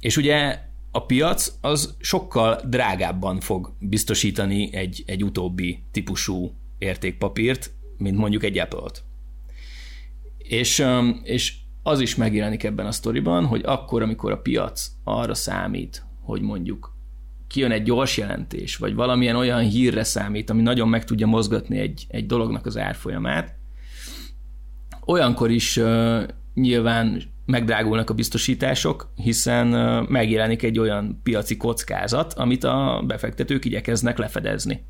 És 0.00 0.16
ugye 0.16 0.58
a 0.90 1.06
piac 1.06 1.52
az 1.60 1.96
sokkal 2.00 2.60
drágábban 2.68 3.40
fog 3.40 3.72
biztosítani 3.78 4.74
egy, 4.74 5.02
egy 5.06 5.24
utóbbi 5.24 5.82
típusú 5.90 6.52
értékpapírt, 6.78 7.72
mint 7.98 8.16
mondjuk 8.16 8.44
egy 8.44 8.58
Apple-t. 8.58 9.04
És, 10.38 10.86
és 11.22 11.54
az 11.82 12.00
is 12.00 12.14
megjelenik 12.14 12.64
ebben 12.64 12.86
a 12.86 12.92
sztoriban, 12.92 13.44
hogy 13.44 13.62
akkor, 13.64 14.02
amikor 14.02 14.32
a 14.32 14.38
piac 14.38 14.90
arra 15.04 15.34
számít, 15.34 16.04
hogy 16.20 16.40
mondjuk 16.40 16.95
kijön 17.48 17.70
egy 17.70 17.82
gyors 17.82 18.16
jelentés, 18.16 18.76
vagy 18.76 18.94
valamilyen 18.94 19.36
olyan 19.36 19.60
hírre 19.60 20.04
számít, 20.04 20.50
ami 20.50 20.62
nagyon 20.62 20.88
meg 20.88 21.04
tudja 21.04 21.26
mozgatni 21.26 21.78
egy, 21.78 22.06
egy 22.08 22.26
dolognak 22.26 22.66
az 22.66 22.78
árfolyamát, 22.78 23.54
olyankor 25.06 25.50
is 25.50 25.76
uh, 25.76 26.22
nyilván 26.54 27.22
megdrágulnak 27.46 28.10
a 28.10 28.14
biztosítások, 28.14 29.10
hiszen 29.14 29.74
uh, 29.74 30.08
megjelenik 30.08 30.62
egy 30.62 30.78
olyan 30.78 31.20
piaci 31.22 31.56
kockázat, 31.56 32.32
amit 32.32 32.64
a 32.64 33.02
befektetők 33.06 33.64
igyekeznek 33.64 34.18
lefedezni. 34.18 34.84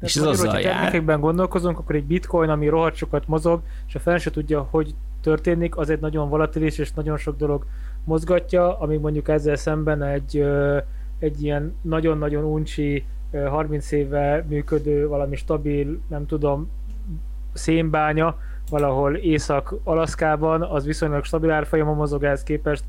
és 0.00 0.16
ez 0.16 0.22
azzal 0.22 0.46
hogyha 0.46 0.68
jár. 0.68 0.74
termékekben 0.74 1.20
gondolkozunk, 1.20 1.78
akkor 1.78 1.94
egy 1.94 2.04
bitcoin, 2.04 2.48
ami 2.48 2.68
rohadt 2.68 2.96
sokat 2.96 3.28
mozog, 3.28 3.62
és 3.88 3.94
a 3.94 3.98
fel 3.98 4.18
se 4.18 4.30
tudja, 4.30 4.66
hogy 4.70 4.94
történik, 5.20 5.76
az 5.76 5.90
egy 5.90 6.00
nagyon 6.00 6.28
volatilis 6.28 6.78
és 6.78 6.92
nagyon 6.92 7.16
sok 7.16 7.36
dolog 7.36 7.66
mozgatja, 8.04 8.78
ami 8.78 8.96
mondjuk 8.96 9.28
ezzel 9.28 9.56
szemben 9.56 10.02
egy, 10.02 10.36
ö, 10.36 10.78
egy 11.20 11.42
ilyen 11.42 11.74
nagyon-nagyon 11.82 12.44
uncsi, 12.44 13.04
ö, 13.30 13.38
30 13.38 13.92
éve 13.92 14.44
működő, 14.48 15.08
valami 15.08 15.36
stabil, 15.36 16.00
nem 16.08 16.26
tudom, 16.26 16.70
szénbánya, 17.52 18.38
valahol 18.70 19.14
Észak-Alaszkában, 19.14 20.62
az 20.62 20.84
viszonylag 20.84 21.24
stabil 21.24 21.50
árfolyamon 21.50 21.96
mozog 21.96 22.24
ehhez 22.24 22.42
képest, 22.42 22.84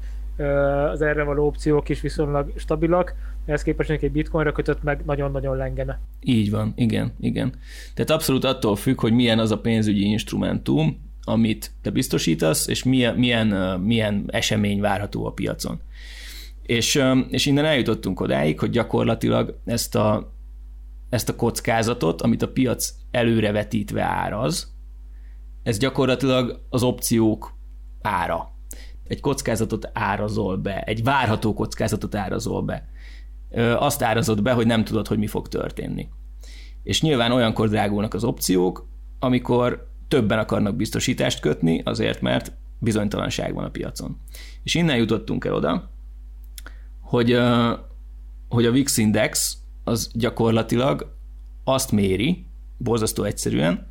az 0.91 1.01
erre 1.01 1.23
való 1.23 1.45
opciók 1.45 1.89
is 1.89 2.01
viszonylag 2.01 2.51
stabilak, 2.55 3.13
ehhez 3.45 3.61
képest 3.61 3.89
egy 3.89 4.11
bitcoinra 4.11 4.51
kötött 4.51 4.83
meg 4.83 5.01
nagyon-nagyon 5.05 5.57
lengene. 5.57 5.99
Így 6.21 6.51
van, 6.51 6.73
igen, 6.75 7.13
igen. 7.19 7.53
Tehát 7.93 8.11
abszolút 8.11 8.43
attól 8.43 8.75
függ, 8.75 8.99
hogy 8.99 9.13
milyen 9.13 9.39
az 9.39 9.51
a 9.51 9.59
pénzügyi 9.59 10.03
instrumentum, 10.03 11.09
amit 11.23 11.71
te 11.81 11.89
biztosítasz, 11.89 12.67
és 12.67 12.83
milyen, 12.83 13.15
milyen, 13.15 13.79
milyen 13.79 14.23
esemény 14.27 14.79
várható 14.79 15.25
a 15.25 15.31
piacon. 15.31 15.79
És, 16.71 17.03
és 17.29 17.45
innen 17.45 17.65
eljutottunk 17.65 18.19
odáig, 18.19 18.59
hogy 18.59 18.69
gyakorlatilag 18.69 19.59
ezt 19.65 19.95
a, 19.95 20.33
ezt 21.09 21.29
a 21.29 21.35
kockázatot, 21.35 22.21
amit 22.21 22.41
a 22.41 22.51
piac 22.51 22.93
előrevetítve 23.11 24.01
áraz, 24.01 24.75
ez 25.63 25.77
gyakorlatilag 25.77 26.65
az 26.69 26.83
opciók 26.83 27.53
ára. 28.01 28.55
egy 29.07 29.19
kockázatot 29.19 29.89
árazol 29.93 30.57
be, 30.57 30.81
egy 30.81 31.03
várható 31.03 31.53
kockázatot 31.53 32.15
árazol 32.15 32.61
be. 32.61 32.87
Azt 33.77 34.01
árazott 34.01 34.41
be, 34.41 34.51
hogy 34.51 34.65
nem 34.65 34.83
tudod, 34.83 35.07
hogy 35.07 35.17
mi 35.17 35.27
fog 35.27 35.47
történni. 35.47 36.09
És 36.83 37.01
nyilván 37.01 37.31
olyankor 37.31 37.69
drágulnak 37.69 38.13
az 38.13 38.23
opciók, 38.23 38.87
amikor 39.19 39.89
többen 40.07 40.39
akarnak 40.39 40.75
biztosítást 40.75 41.39
kötni, 41.39 41.81
azért, 41.85 42.21
mert 42.21 42.53
bizonytalanság 42.79 43.53
van 43.53 43.63
a 43.63 43.69
piacon. 43.69 44.17
És 44.63 44.75
innen 44.75 44.97
jutottunk 44.97 45.45
el 45.45 45.53
oda, 45.53 45.89
hogy, 47.11 47.39
hogy 48.49 48.65
a 48.65 48.71
VIX 48.71 48.97
Index 48.97 49.57
az 49.83 50.11
gyakorlatilag 50.13 51.15
azt 51.63 51.91
méri, 51.91 52.45
borzasztó 52.77 53.23
egyszerűen, 53.23 53.87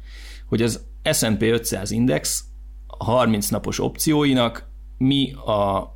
hogy 0.46 0.62
az 0.62 0.80
S&P 1.12 1.42
500 1.42 1.90
Index 1.90 2.44
30 2.86 3.48
napos 3.48 3.80
opcióinak 3.80 4.68
mi 4.98 5.32
a 5.32 5.94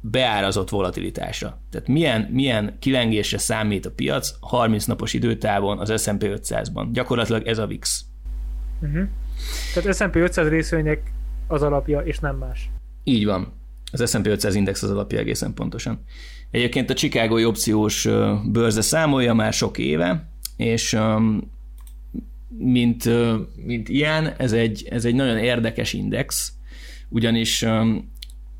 beárazott 0.00 0.68
volatilitása. 0.68 1.60
Tehát 1.70 1.88
milyen, 1.88 2.28
milyen 2.30 2.76
kilengésre 2.78 3.38
számít 3.38 3.86
a 3.86 3.90
piac 3.90 4.34
30 4.40 4.84
napos 4.84 5.12
időtávon 5.12 5.78
az 5.78 6.02
S&P 6.02 6.22
500-ban. 6.22 6.88
Gyakorlatilag 6.92 7.46
ez 7.46 7.58
a 7.58 7.66
VIX. 7.66 8.04
Uh-huh. 8.80 9.08
Tehát 9.74 9.96
S&P 9.96 10.16
500 10.16 10.48
részvények 10.48 11.12
az 11.46 11.62
alapja, 11.62 12.00
és 12.00 12.18
nem 12.18 12.36
más. 12.36 12.70
Így 13.04 13.24
van. 13.24 13.52
Az 13.92 14.10
S&P 14.10 14.26
500 14.26 14.54
index 14.54 14.82
az 14.82 14.90
alapja 14.90 15.18
egészen 15.18 15.54
pontosan. 15.54 16.04
Egyébként 16.50 16.90
a 16.90 16.94
Chicago 16.94 17.46
opciós 17.46 18.08
bőrze 18.44 18.80
számolja 18.80 19.34
már 19.34 19.52
sok 19.52 19.78
éve, 19.78 20.28
és 20.56 20.98
mint, 22.58 23.08
mint 23.66 23.88
ilyen, 23.88 24.34
ez 24.38 24.52
egy, 24.52 24.86
ez 24.90 25.04
egy 25.04 25.14
nagyon 25.14 25.38
érdekes 25.38 25.92
index, 25.92 26.52
ugyanis 27.08 27.60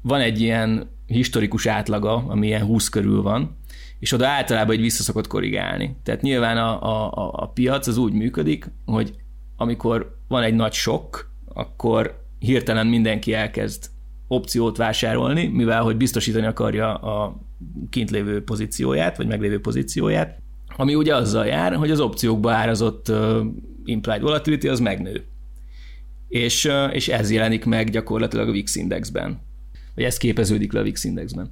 van 0.02 0.21
egy 0.21 0.40
ilyen 0.40 0.90
historikus 1.07 1.66
átlaga, 1.66 2.25
ami 2.28 2.47
ilyen 2.47 2.64
20 2.64 2.88
körül 2.88 3.23
van, 3.23 3.57
és 3.99 4.12
oda 4.12 4.26
általában 4.26 4.75
egy 4.75 4.80
vissza 4.80 5.02
szokott 5.02 5.26
korrigálni. 5.26 5.97
Tehát 6.02 6.23
nyilván 6.23 6.57
a, 6.57 6.83
a, 6.83 7.33
a 7.33 7.49
piac 7.49 7.87
az 7.87 7.97
úgy 7.97 8.12
működik, 8.12 8.71
hogy 8.85 9.14
amikor 9.57 10.16
van 10.28 10.42
egy 10.42 10.54
nagy 10.54 10.73
sok, 10.73 11.30
akkor 11.45 12.26
hirtelen 12.38 12.87
mindenki 12.87 13.35
elkezd 13.35 13.90
opciót 14.28 14.76
vásárolni, 14.76 15.47
mivel 15.47 15.83
hogy 15.83 15.97
biztosítani 15.97 16.47
akarja 16.47 16.95
a 16.95 17.40
kint 17.91 18.11
lévő 18.11 18.43
pozícióját, 18.43 19.17
vagy 19.17 19.27
meglévő 19.27 19.61
pozícióját, 19.61 20.38
ami 20.77 20.95
ugye 20.95 21.15
azzal 21.15 21.47
jár, 21.47 21.75
hogy 21.75 21.91
az 21.91 22.00
opciókba 22.00 22.53
árazott 22.53 23.12
implied 23.85 24.21
volatility 24.21 24.69
az 24.69 24.81
megnő. 24.81 25.25
És, 26.29 26.71
és 26.93 27.09
ez 27.09 27.31
jelenik 27.31 27.65
meg 27.65 27.91
gyakorlatilag 27.91 28.49
a 28.49 28.53
VIX 28.53 28.77
indexben. 28.77 29.41
Vagy 29.95 30.05
ez 30.05 30.17
képeződik 30.17 30.73
le 30.73 30.81
a 30.81 30.83
VIX 30.83 31.05
indexben. 31.05 31.50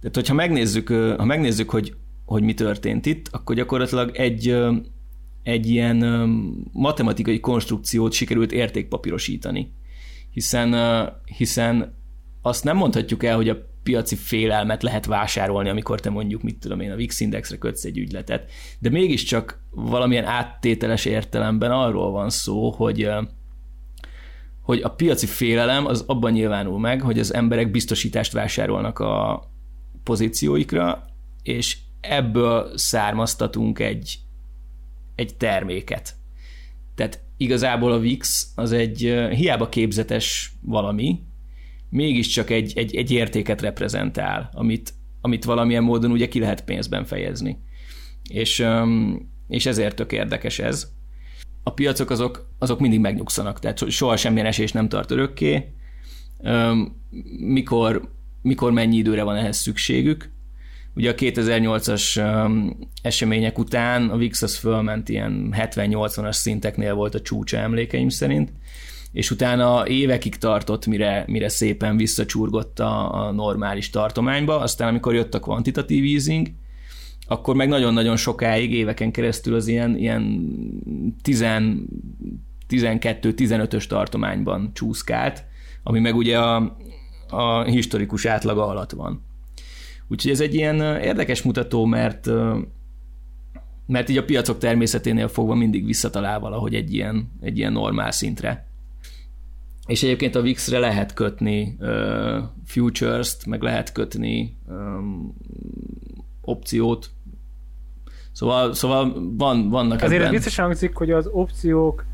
Tehát, 0.00 0.14
hogyha 0.14 0.34
megnézzük, 0.34 0.88
ha 0.88 1.24
megnézzük, 1.24 1.70
hogy, 1.70 1.94
hogy 2.24 2.42
mi 2.42 2.54
történt 2.54 3.06
itt, 3.06 3.28
akkor 3.30 3.54
gyakorlatilag 3.54 4.16
egy, 4.16 4.56
egy 5.42 5.66
ilyen 5.66 5.96
matematikai 6.72 7.40
konstrukciót 7.40 8.12
sikerült 8.12 8.52
értékpapírosítani. 8.52 9.72
Hiszen, 10.30 10.74
hiszen 11.36 11.94
azt 12.42 12.64
nem 12.64 12.76
mondhatjuk 12.76 13.24
el, 13.24 13.36
hogy 13.36 13.48
a 13.48 13.73
piaci 13.84 14.16
félelmet 14.16 14.82
lehet 14.82 15.06
vásárolni, 15.06 15.68
amikor 15.68 16.00
te 16.00 16.10
mondjuk, 16.10 16.42
mit 16.42 16.58
tudom 16.58 16.80
én, 16.80 16.90
a 16.90 16.96
VIX 16.96 17.20
indexre 17.20 17.56
kötsz 17.56 17.84
egy 17.84 17.98
ügyletet. 17.98 18.50
De 18.78 18.90
mégiscsak 18.90 19.62
valamilyen 19.70 20.24
áttételes 20.24 21.04
értelemben 21.04 21.70
arról 21.70 22.10
van 22.10 22.30
szó, 22.30 22.70
hogy 22.70 23.10
hogy 24.62 24.80
a 24.82 24.88
piaci 24.88 25.26
félelem 25.26 25.86
az 25.86 26.04
abban 26.06 26.32
nyilvánul 26.32 26.78
meg, 26.78 27.00
hogy 27.00 27.18
az 27.18 27.34
emberek 27.34 27.70
biztosítást 27.70 28.32
vásárolnak 28.32 28.98
a 28.98 29.44
pozícióikra, 30.02 31.04
és 31.42 31.78
ebből 32.00 32.70
származtatunk 32.74 33.78
egy, 33.78 34.18
egy 35.14 35.36
terméket. 35.36 36.14
Tehát 36.94 37.20
igazából 37.36 37.92
a 37.92 37.98
VIX 37.98 38.52
az 38.54 38.72
egy 38.72 38.98
hiába 39.30 39.68
képzetes 39.68 40.52
valami, 40.60 41.20
mégiscsak 41.94 42.50
egy, 42.50 42.72
egy, 42.76 42.96
egy 42.96 43.10
értéket 43.10 43.60
reprezentál, 43.60 44.50
amit, 44.52 44.94
amit 45.20 45.44
valamilyen 45.44 45.82
módon 45.82 46.10
ugye 46.10 46.28
ki 46.28 46.38
lehet 46.38 46.64
pénzben 46.64 47.04
fejezni. 47.04 47.58
És, 48.28 48.66
és 49.48 49.66
ezért 49.66 49.96
tök 49.96 50.12
érdekes 50.12 50.58
ez. 50.58 50.92
A 51.62 51.70
piacok 51.70 52.10
azok, 52.10 52.48
azok 52.58 52.80
mindig 52.80 53.00
megnyugszanak, 53.00 53.58
tehát 53.58 53.90
soha 53.90 54.16
semmilyen 54.16 54.46
esés 54.46 54.72
nem 54.72 54.88
tart 54.88 55.10
örökké. 55.10 55.72
Mikor, 57.38 58.10
mikor 58.42 58.72
mennyi 58.72 58.96
időre 58.96 59.22
van 59.22 59.36
ehhez 59.36 59.56
szükségük. 59.56 60.30
Ugye 60.94 61.10
a 61.10 61.14
2008-as 61.14 62.22
események 63.02 63.58
után 63.58 64.10
a 64.10 64.16
VIX 64.16 64.42
az 64.42 64.56
fölment 64.56 65.08
ilyen 65.08 65.54
70-80-as 65.56 66.32
szinteknél 66.32 66.94
volt 66.94 67.14
a 67.14 67.20
csúcsa 67.20 67.56
emlékeim 67.56 68.08
szerint, 68.08 68.52
és 69.14 69.30
utána 69.30 69.88
évekig 69.88 70.36
tartott, 70.36 70.86
mire, 70.86 71.24
mire 71.26 71.48
szépen 71.48 71.96
visszacsurgott 71.96 72.78
a, 72.78 73.26
a 73.26 73.32
normális 73.32 73.90
tartományba, 73.90 74.60
aztán 74.60 74.88
amikor 74.88 75.14
jött 75.14 75.34
a 75.34 75.40
kvantitatív 75.40 76.04
easing, 76.04 76.48
akkor 77.26 77.54
meg 77.54 77.68
nagyon-nagyon 77.68 78.16
sokáig, 78.16 78.72
éveken 78.72 79.10
keresztül 79.10 79.54
az 79.54 79.66
ilyen, 79.66 79.96
ilyen 79.96 80.48
12-15-ös 81.24 83.86
tartományban 83.86 84.70
csúszkált, 84.72 85.44
ami 85.82 86.00
meg 86.00 86.16
ugye 86.16 86.38
a, 86.38 86.76
a 87.28 87.62
historikus 87.62 88.24
átlaga 88.24 88.66
alatt 88.66 88.90
van. 88.90 89.22
Úgyhogy 90.08 90.30
ez 90.30 90.40
egy 90.40 90.54
ilyen 90.54 91.00
érdekes 91.00 91.42
mutató, 91.42 91.84
mert 91.84 92.30
mert 93.86 94.08
így 94.08 94.16
a 94.16 94.24
piacok 94.24 94.58
természeténél 94.58 95.28
fogva 95.28 95.54
mindig 95.54 95.84
visszatalál 95.84 96.40
valahogy 96.40 96.74
egy 96.74 96.94
ilyen, 96.94 97.32
egy 97.40 97.58
ilyen 97.58 97.72
normál 97.72 98.10
szintre. 98.10 98.66
És 99.86 100.02
egyébként 100.02 100.34
a 100.34 100.42
VIX-re 100.42 100.78
lehet 100.78 101.14
kötni 101.14 101.76
uh, 101.78 102.42
futures-t, 102.66 103.46
meg 103.46 103.62
lehet 103.62 103.92
kötni 103.92 104.56
um, 104.66 105.34
opciót. 106.40 107.10
Szóval, 108.32 108.74
szóval 108.74 109.32
van, 109.36 109.68
vannak 109.68 110.02
Azért 110.02 110.20
ebben... 110.20 110.32
biztos 110.32 110.56
hangzik, 110.56 110.94
hogy 110.94 111.10
az 111.10 111.26
opciók 111.32 112.04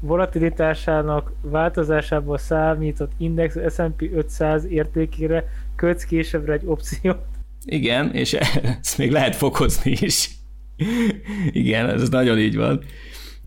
volatilitásának 0.00 1.32
változásából 1.42 2.38
számított 2.38 3.12
index 3.16 3.56
S&P 3.74 4.02
500 4.14 4.64
értékére 4.64 5.44
kötsz 5.76 6.04
későbbre 6.04 6.52
egy 6.52 6.66
opciót. 6.66 7.24
Igen, 7.64 8.12
és 8.12 8.32
ezt 8.80 8.98
még 8.98 9.10
lehet 9.10 9.36
fokozni 9.36 9.96
is. 10.00 10.30
Igen, 11.50 11.88
ez 11.88 12.08
nagyon 12.08 12.38
így 12.38 12.56
van. 12.56 12.82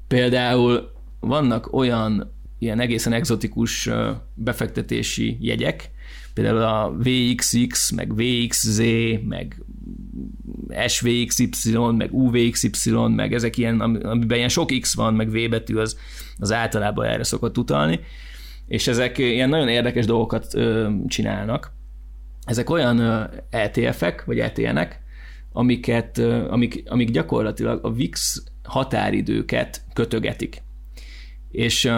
Például 0.07 0.91
vannak 1.19 1.73
olyan 1.73 2.32
ilyen 2.63 2.79
egészen 2.79 3.13
egzotikus 3.13 3.89
befektetési 4.33 5.37
jegyek, 5.41 5.91
például 6.33 6.61
a 6.61 6.95
VXX, 6.97 7.91
meg 7.91 8.15
VXZ, 8.15 8.81
meg 9.27 9.63
SVXY, 10.87 11.77
meg 11.97 12.13
UVXY, 12.13 12.91
meg 13.15 13.33
ezek 13.33 13.57
ilyen, 13.57 13.79
amiben 13.79 14.37
ilyen 14.37 14.49
sok 14.49 14.71
X 14.79 14.95
van, 14.95 15.13
meg 15.13 15.29
V 15.29 15.49
betű, 15.49 15.75
az, 15.75 15.97
az 16.37 16.51
általában 16.51 17.05
erre 17.05 17.23
szokott 17.23 17.57
utalni, 17.57 17.99
és 18.67 18.87
ezek 18.87 19.17
ilyen 19.17 19.49
nagyon 19.49 19.67
érdekes 19.67 20.05
dolgokat 20.05 20.53
ö, 20.53 20.89
csinálnak. 21.07 21.71
Ezek 22.45 22.69
olyan 22.69 23.29
ETF-ek, 23.49 24.25
vagy 24.25 24.39
ETN-ek, 24.39 25.01
amiket, 25.51 26.17
amik, 26.49 26.83
amik 26.85 27.11
gyakorlatilag 27.11 27.85
a 27.85 27.93
VIX 27.93 28.43
határidőket 28.63 29.81
kötögetik. 29.93 30.61
És 31.53 31.91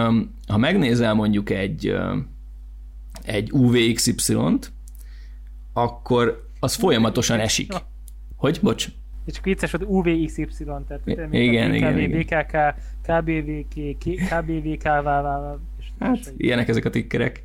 ha 0.46 0.56
megnézel 0.56 1.14
mondjuk 1.14 1.50
egy, 1.50 1.96
egy 3.22 3.52
UVXY-t, 3.52 4.72
akkor 5.72 6.48
az 6.60 6.74
folyamatosan 6.74 7.38
esik. 7.38 7.72
Hogy? 8.36 8.58
Bocs. 8.62 8.88
És 9.24 9.34
csak 9.34 9.44
vicces, 9.44 9.70
hogy 9.70 9.82
UVXY, 9.82 10.44
tehát 10.64 11.00
igen, 11.04 11.32
igen, 11.32 11.74
igen, 11.74 11.98
igen. 11.98 12.18
BKK, 12.20 12.56
KBVK, 13.02 13.98
KBVK, 14.28 14.82
Hát, 15.98 16.32
ilyenek 16.36 16.68
ezek 16.68 16.84
a 16.84 16.90
tikkerek. 16.90 17.44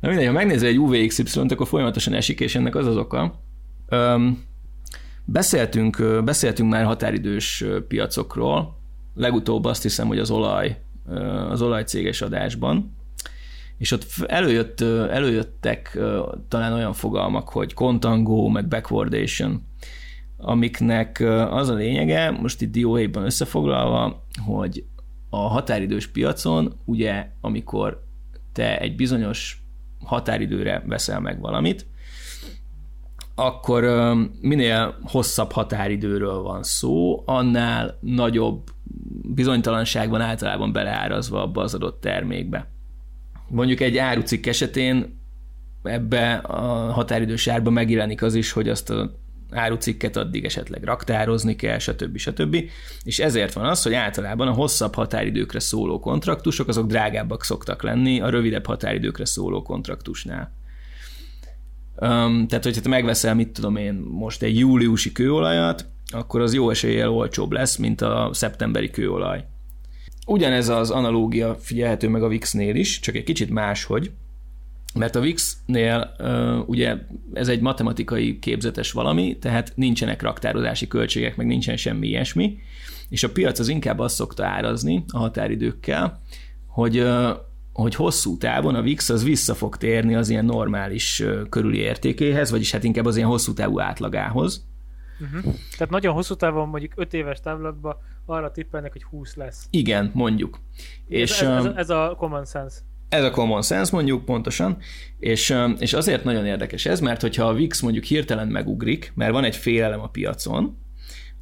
Na 0.00 0.08
mindegy, 0.08 0.26
ha 0.26 0.32
megnézel 0.32 0.68
egy 0.68 0.78
UVXY-t, 0.78 1.52
akkor 1.52 1.66
folyamatosan 1.66 2.14
esik, 2.14 2.40
és 2.40 2.54
ennek 2.54 2.74
az 2.74 2.86
az 2.86 2.96
oka. 2.96 3.40
Öm, 3.88 4.42
beszéltünk, 5.24 6.22
beszéltünk 6.24 6.70
már 6.70 6.84
határidős 6.84 7.64
piacokról, 7.88 8.76
legutóbb 9.14 9.64
azt 9.64 9.82
hiszem, 9.82 10.06
hogy 10.06 10.18
az 10.18 10.30
olaj 10.30 10.76
az 11.50 11.62
olajcéges 11.62 12.20
adásban, 12.20 12.96
és 13.78 13.90
ott 13.90 14.06
előjött, 14.26 14.80
előjöttek 15.10 15.98
talán 16.48 16.72
olyan 16.72 16.92
fogalmak, 16.92 17.48
hogy 17.48 17.74
contango, 17.74 18.48
meg 18.48 18.68
backwardation, 18.68 19.62
amiknek 20.36 21.20
az 21.50 21.68
a 21.68 21.74
lényege, 21.74 22.30
most 22.30 22.60
itt 22.60 22.70
dióhéjban 22.70 23.24
összefoglalva, 23.24 24.26
hogy 24.44 24.84
a 25.30 25.36
határidős 25.36 26.06
piacon, 26.06 26.72
ugye 26.84 27.28
amikor 27.40 28.04
te 28.52 28.78
egy 28.78 28.96
bizonyos 28.96 29.62
határidőre 30.04 30.82
veszel 30.86 31.20
meg 31.20 31.40
valamit, 31.40 31.86
akkor 33.34 33.84
minél 34.40 34.98
hosszabb 35.02 35.52
határidőről 35.52 36.42
van 36.42 36.62
szó, 36.62 37.22
annál 37.26 37.98
nagyobb 38.00 38.62
bizonytalanság 39.22 40.10
van 40.10 40.20
általában 40.20 40.72
beleárazva 40.72 41.42
abba 41.42 41.62
az 41.62 41.74
adott 41.74 42.00
termékbe. 42.00 42.68
Mondjuk 43.48 43.80
egy 43.80 43.96
árucikk 43.96 44.46
esetén 44.46 45.22
ebbe 45.82 46.34
a 46.34 46.92
határidős 46.92 47.46
árba 47.46 47.70
megjelenik 47.70 48.22
az 48.22 48.34
is, 48.34 48.52
hogy 48.52 48.68
azt 48.68 48.90
a 48.90 49.22
árucikket 49.50 50.16
addig 50.16 50.44
esetleg 50.44 50.84
raktározni 50.84 51.56
kell, 51.56 51.78
stb. 51.78 52.16
stb. 52.16 52.56
És 53.04 53.18
ezért 53.18 53.52
van 53.52 53.66
az, 53.66 53.82
hogy 53.82 53.94
általában 53.94 54.48
a 54.48 54.52
hosszabb 54.52 54.94
határidőkre 54.94 55.60
szóló 55.60 56.00
kontraktusok 56.00 56.68
azok 56.68 56.86
drágábbak 56.86 57.44
szoktak 57.44 57.82
lenni 57.82 58.20
a 58.20 58.28
rövidebb 58.28 58.66
határidőkre 58.66 59.24
szóló 59.24 59.62
kontraktusnál. 59.62 60.52
Um, 61.96 62.46
tehát, 62.48 62.64
hogyha 62.64 62.80
te 62.80 62.88
megveszel, 62.88 63.34
mit 63.34 63.48
tudom 63.48 63.76
én, 63.76 63.94
most 63.94 64.42
egy 64.42 64.58
júliusi 64.58 65.12
kőolajat, 65.12 65.86
akkor 66.14 66.40
az 66.40 66.54
jó 66.54 66.70
eséllyel 66.70 67.10
olcsóbb 67.10 67.52
lesz, 67.52 67.76
mint 67.76 68.00
a 68.00 68.30
szeptemberi 68.32 68.90
kőolaj. 68.90 69.44
Ugyanez 70.26 70.68
az 70.68 70.90
analógia 70.90 71.54
figyelhető 71.54 72.08
meg 72.08 72.22
a 72.22 72.28
VIX-nél 72.28 72.74
is, 72.74 73.00
csak 73.00 73.14
egy 73.14 73.24
kicsit 73.24 73.50
máshogy, 73.50 74.10
mert 74.94 75.16
a 75.16 75.20
VIX-nél 75.20 76.16
ugye 76.66 76.96
ez 77.32 77.48
egy 77.48 77.60
matematikai 77.60 78.38
képzetes 78.38 78.92
valami, 78.92 79.38
tehát 79.38 79.72
nincsenek 79.74 80.22
raktározási 80.22 80.88
költségek, 80.88 81.36
meg 81.36 81.46
nincsen 81.46 81.76
semmi 81.76 82.06
ilyesmi, 82.06 82.58
és 83.08 83.22
a 83.22 83.30
piac 83.30 83.58
az 83.58 83.68
inkább 83.68 83.98
azt 83.98 84.14
szokta 84.14 84.46
árazni 84.46 85.04
a 85.08 85.18
határidőkkel, 85.18 86.22
hogy 86.66 87.06
hogy 87.72 87.94
hosszú 87.94 88.36
távon 88.36 88.74
a 88.74 88.82
VIX 88.82 89.08
az 89.08 89.24
vissza 89.24 89.54
fog 89.54 89.76
térni 89.76 90.14
az 90.14 90.28
ilyen 90.28 90.44
normális 90.44 91.22
körüli 91.48 91.78
értékéhez, 91.78 92.50
vagyis 92.50 92.70
hát 92.70 92.84
inkább 92.84 93.06
az 93.06 93.16
ilyen 93.16 93.28
hosszú 93.28 93.52
távú 93.52 93.80
átlagához. 93.80 94.66
Uh-huh. 95.20 95.54
Tehát 95.76 95.90
nagyon 95.90 96.14
hosszú 96.14 96.34
távon, 96.34 96.68
mondjuk 96.68 96.92
5 96.96 97.14
éves 97.14 97.40
távlatban 97.40 97.96
arra 98.26 98.50
tippelnek, 98.50 98.92
hogy 98.92 99.02
20 99.02 99.34
lesz. 99.34 99.66
Igen, 99.70 100.10
mondjuk. 100.14 100.60
Ez, 101.08 101.18
és, 101.18 101.40
ez, 101.40 101.64
ez, 101.64 101.72
ez 101.76 101.90
a 101.90 102.14
common 102.18 102.44
sense. 102.44 102.78
Ez 103.08 103.24
a 103.24 103.30
common 103.30 103.62
sense 103.62 103.96
mondjuk 103.96 104.24
pontosan, 104.24 104.76
és, 105.18 105.56
és 105.78 105.92
azért 105.92 106.24
nagyon 106.24 106.46
érdekes 106.46 106.86
ez, 106.86 107.00
mert 107.00 107.20
hogyha 107.20 107.44
a 107.44 107.52
VIX 107.52 107.80
mondjuk 107.80 108.04
hirtelen 108.04 108.48
megugrik, 108.48 109.12
mert 109.14 109.32
van 109.32 109.44
egy 109.44 109.56
félelem 109.56 110.00
a 110.00 110.08
piacon, 110.08 110.78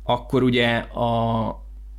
akkor 0.03 0.43
ugye 0.43 0.77
a, 0.79 1.47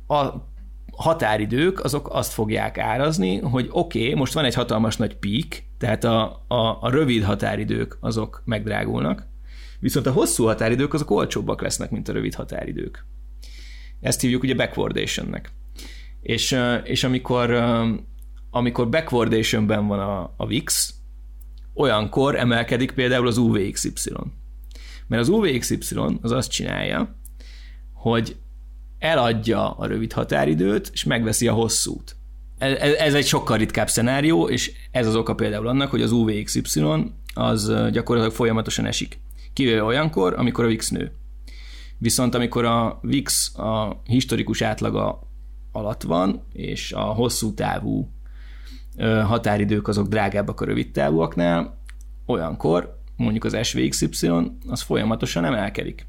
a 0.06 0.48
határidők 0.96 1.84
azok 1.84 2.08
azt 2.12 2.32
fogják 2.32 2.78
árazni, 2.78 3.38
hogy 3.38 3.68
oké, 3.70 4.02
okay, 4.02 4.14
most 4.14 4.32
van 4.32 4.44
egy 4.44 4.54
hatalmas 4.54 4.96
nagy 4.96 5.16
peak, 5.16 5.62
tehát 5.78 6.04
a, 6.04 6.44
a, 6.48 6.78
a 6.80 6.90
rövid 6.90 7.24
határidők 7.24 7.96
azok 8.00 8.42
megdrágulnak, 8.44 9.26
viszont 9.80 10.06
a 10.06 10.12
hosszú 10.12 10.44
határidők 10.44 10.94
azok 10.94 11.10
olcsóbbak 11.10 11.62
lesznek, 11.62 11.90
mint 11.90 12.08
a 12.08 12.12
rövid 12.12 12.34
határidők. 12.34 13.04
Ezt 14.00 14.20
hívjuk 14.20 14.42
ugye 14.42 14.54
backwardationnek. 14.54 15.52
És, 16.20 16.58
és 16.84 17.04
amikor, 17.04 17.50
amikor 18.50 18.88
backwardationben 18.88 19.86
van 19.86 19.98
a, 19.98 20.32
a 20.36 20.46
VIX, 20.46 20.94
olyankor 21.74 22.36
emelkedik 22.36 22.92
például 22.92 23.26
az 23.26 23.36
UVXY. 23.36 23.90
Mert 25.06 25.22
az 25.22 25.28
UVXY 25.28 25.76
az 26.20 26.30
azt 26.30 26.50
csinálja, 26.50 27.16
hogy 27.92 28.36
eladja 28.98 29.70
a 29.70 29.86
rövid 29.86 30.12
határidőt, 30.12 30.90
és 30.92 31.04
megveszi 31.04 31.48
a 31.48 31.52
hosszút. 31.52 32.16
Ez, 32.58 32.94
ez 32.94 33.14
egy 33.14 33.26
sokkal 33.26 33.56
ritkább 33.56 33.88
szenárió, 33.88 34.48
és 34.48 34.72
ez 34.90 35.06
az 35.06 35.16
oka 35.16 35.34
például 35.34 35.68
annak, 35.68 35.90
hogy 35.90 36.02
az 36.02 36.12
UVXY 36.12 36.82
az 37.34 37.72
gyakorlatilag 37.90 38.36
folyamatosan 38.36 38.86
esik. 38.86 39.18
Kivéve 39.54 39.82
olyankor, 39.82 40.34
amikor 40.36 40.64
a 40.64 40.68
VIX 40.68 40.90
nő. 40.90 41.12
Viszont 41.98 42.34
amikor 42.34 42.64
a 42.64 42.98
VIX 43.02 43.58
a 43.58 44.00
historikus 44.04 44.62
átlaga 44.62 45.20
alatt 45.72 46.02
van, 46.02 46.42
és 46.52 46.92
a 46.92 47.00
hosszú 47.00 47.54
távú 47.54 48.08
határidők 49.02 49.88
azok 49.88 50.08
drágábbak 50.08 50.60
a 50.60 50.64
rövid 50.64 50.90
távúaknál, 50.90 51.78
olyankor 52.26 52.98
mondjuk 53.16 53.44
az 53.44 53.66
SVXY 53.66 54.28
az 54.68 54.82
folyamatosan 54.82 55.44
emelkedik. 55.44 56.06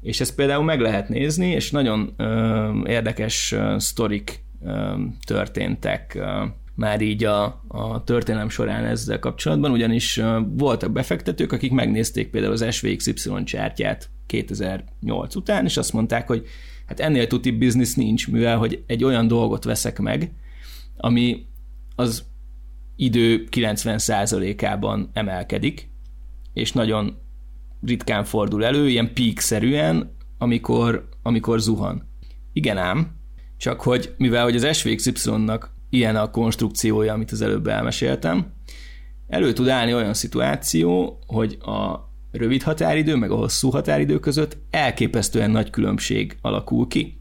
És 0.00 0.20
ezt 0.20 0.34
például 0.34 0.64
meg 0.64 0.80
lehet 0.80 1.08
nézni, 1.08 1.50
és 1.50 1.70
nagyon 1.70 2.14
ö, 2.16 2.70
érdekes 2.86 3.52
ö, 3.52 3.74
sztorik 3.78 4.44
ö, 4.62 4.94
történtek 5.26 6.14
ö, 6.14 6.44
már 6.80 7.00
így 7.00 7.24
a, 7.24 7.62
a 7.68 8.04
történelem 8.04 8.48
során 8.48 8.84
ezzel 8.84 9.18
kapcsolatban, 9.18 9.70
ugyanis 9.70 10.20
voltak 10.48 10.92
befektetők, 10.92 11.52
akik 11.52 11.72
megnézték 11.72 12.30
például 12.30 12.52
az 12.52 12.74
SVXY 12.74 13.44
csártyát 13.44 14.10
2008 14.26 15.34
után, 15.34 15.64
és 15.64 15.76
azt 15.76 15.92
mondták, 15.92 16.26
hogy 16.26 16.46
hát 16.86 17.00
ennél 17.00 17.26
tuti 17.26 17.50
biznisz 17.50 17.94
nincs, 17.94 18.28
mivel 18.28 18.56
hogy 18.58 18.84
egy 18.86 19.04
olyan 19.04 19.26
dolgot 19.26 19.64
veszek 19.64 19.98
meg, 19.98 20.32
ami 20.96 21.46
az 21.96 22.24
idő 22.96 23.48
90%-ában 23.50 25.10
emelkedik, 25.12 25.90
és 26.52 26.72
nagyon 26.72 27.18
ritkán 27.82 28.24
fordul 28.24 28.64
elő, 28.64 28.88
ilyen 28.88 29.12
peak-szerűen, 29.14 30.16
amikor, 30.38 31.08
amikor 31.22 31.60
zuhan. 31.60 32.08
Igen 32.52 32.78
ám, 32.78 33.16
csak 33.56 33.80
hogy 33.80 34.14
mivel 34.16 34.42
hogy 34.42 34.56
az 34.56 34.76
SVXY-nak 34.76 35.78
ilyen 35.90 36.16
a 36.16 36.30
konstrukciója, 36.30 37.12
amit 37.12 37.32
az 37.32 37.40
előbb 37.40 37.66
elmeséltem, 37.66 38.52
elő 39.26 39.52
tud 39.52 39.68
állni 39.68 39.94
olyan 39.94 40.14
szituáció, 40.14 41.18
hogy 41.26 41.58
a 41.60 42.08
rövid 42.30 42.62
határidő 42.62 43.16
meg 43.16 43.30
a 43.30 43.36
hosszú 43.36 43.70
határidő 43.70 44.18
között 44.18 44.56
elképesztően 44.70 45.50
nagy 45.50 45.70
különbség 45.70 46.36
alakul 46.40 46.86
ki. 46.86 47.20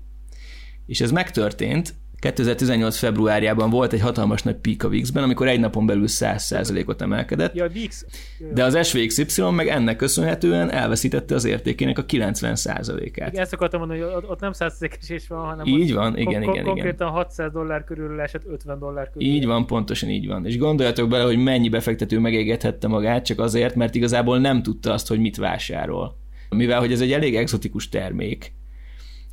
És 0.86 1.01
ez 1.01 1.12
megtörtént, 1.12 1.93
2018 2.19 2.97
februárjában 2.97 3.69
volt 3.69 3.93
egy 3.93 4.01
hatalmas 4.01 4.43
nagy 4.43 4.55
peak 4.55 4.84
a 4.84 4.89
VIX-ben, 4.89 5.23
amikor 5.23 5.47
egy 5.47 5.60
napon 5.60 5.86
belül 5.86 6.05
100%-ot 6.08 7.01
emelkedett. 7.01 7.55
Ja, 7.55 7.67
VIX. 7.67 8.05
De 8.53 8.63
az 8.63 8.88
SVXY 8.88 9.41
meg 9.41 9.67
ennek 9.67 9.95
köszönhetően 9.95 10.71
elveszítette 10.71 11.36
az 11.36 11.45
értékének 11.45 11.97
a 11.97 12.05
90%-át. 12.05 13.32
Igen, 13.32 13.41
ezt 13.41 13.53
akartam 13.53 13.79
mondani, 13.79 13.99
hogy 13.99 14.23
ott 14.27 14.39
nem 14.39 14.51
100%-es 14.53 15.10
is 15.10 15.27
van, 15.27 15.45
hanem 15.45 15.65
így 15.65 15.93
van, 15.93 16.17
igen, 16.17 16.41
kon- 16.41 16.53
igen, 16.53 16.65
konkrétan 16.65 17.08
igen. 17.08 17.19
600 17.21 17.51
dollár 17.51 17.84
körül 17.84 18.21
esett 18.21 18.45
50 18.47 18.79
dollár 18.79 19.10
körül. 19.10 19.27
Így 19.27 19.45
van, 19.45 19.65
pontosan 19.65 20.10
így 20.10 20.27
van. 20.27 20.45
És 20.45 20.58
gondoljatok 20.58 21.10
bele, 21.10 21.23
hogy 21.23 21.38
mennyi 21.38 21.69
befektető 21.69 22.19
megégethette 22.19 22.88
magát 22.88 23.25
csak 23.25 23.39
azért, 23.39 23.75
mert 23.75 23.95
igazából 23.95 24.39
nem 24.39 24.63
tudta 24.63 24.93
azt, 24.93 25.08
hogy 25.08 25.19
mit 25.19 25.38
vásárol. 25.38 26.17
Mivel, 26.49 26.79
hogy 26.79 26.91
ez 26.91 27.01
egy 27.01 27.12
elég 27.12 27.36
exotikus 27.36 27.89
termék, 27.89 28.53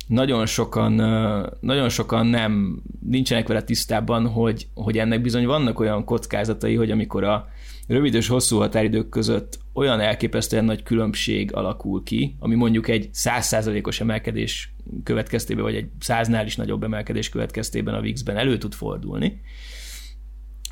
nagyon 0.07 0.45
sokan, 0.45 0.93
nagyon 1.59 1.89
sokan 1.89 2.27
nem, 2.27 2.81
nincsenek 3.01 3.47
vele 3.47 3.63
tisztában, 3.63 4.27
hogy, 4.27 4.67
hogy 4.73 4.97
ennek 4.97 5.21
bizony 5.21 5.45
vannak 5.45 5.79
olyan 5.79 6.03
kockázatai, 6.03 6.75
hogy 6.75 6.91
amikor 6.91 7.23
a 7.23 7.47
rövid 7.87 8.13
és 8.13 8.27
hosszú 8.27 8.57
határidők 8.57 9.09
között 9.09 9.59
olyan 9.73 9.99
elképesztően 9.99 10.65
nagy 10.65 10.83
különbség 10.83 11.53
alakul 11.53 12.03
ki, 12.03 12.35
ami 12.39 12.55
mondjuk 12.55 12.87
egy 12.87 13.09
százszázalékos 13.11 13.99
emelkedés 13.99 14.73
következtében, 15.03 15.63
vagy 15.63 15.75
egy 15.75 15.89
száznál 15.99 16.45
is 16.45 16.55
nagyobb 16.55 16.83
emelkedés 16.83 17.29
következtében 17.29 17.93
a 17.93 18.01
VIX-ben 18.01 18.37
elő 18.37 18.57
tud 18.57 18.73
fordulni, 18.73 19.41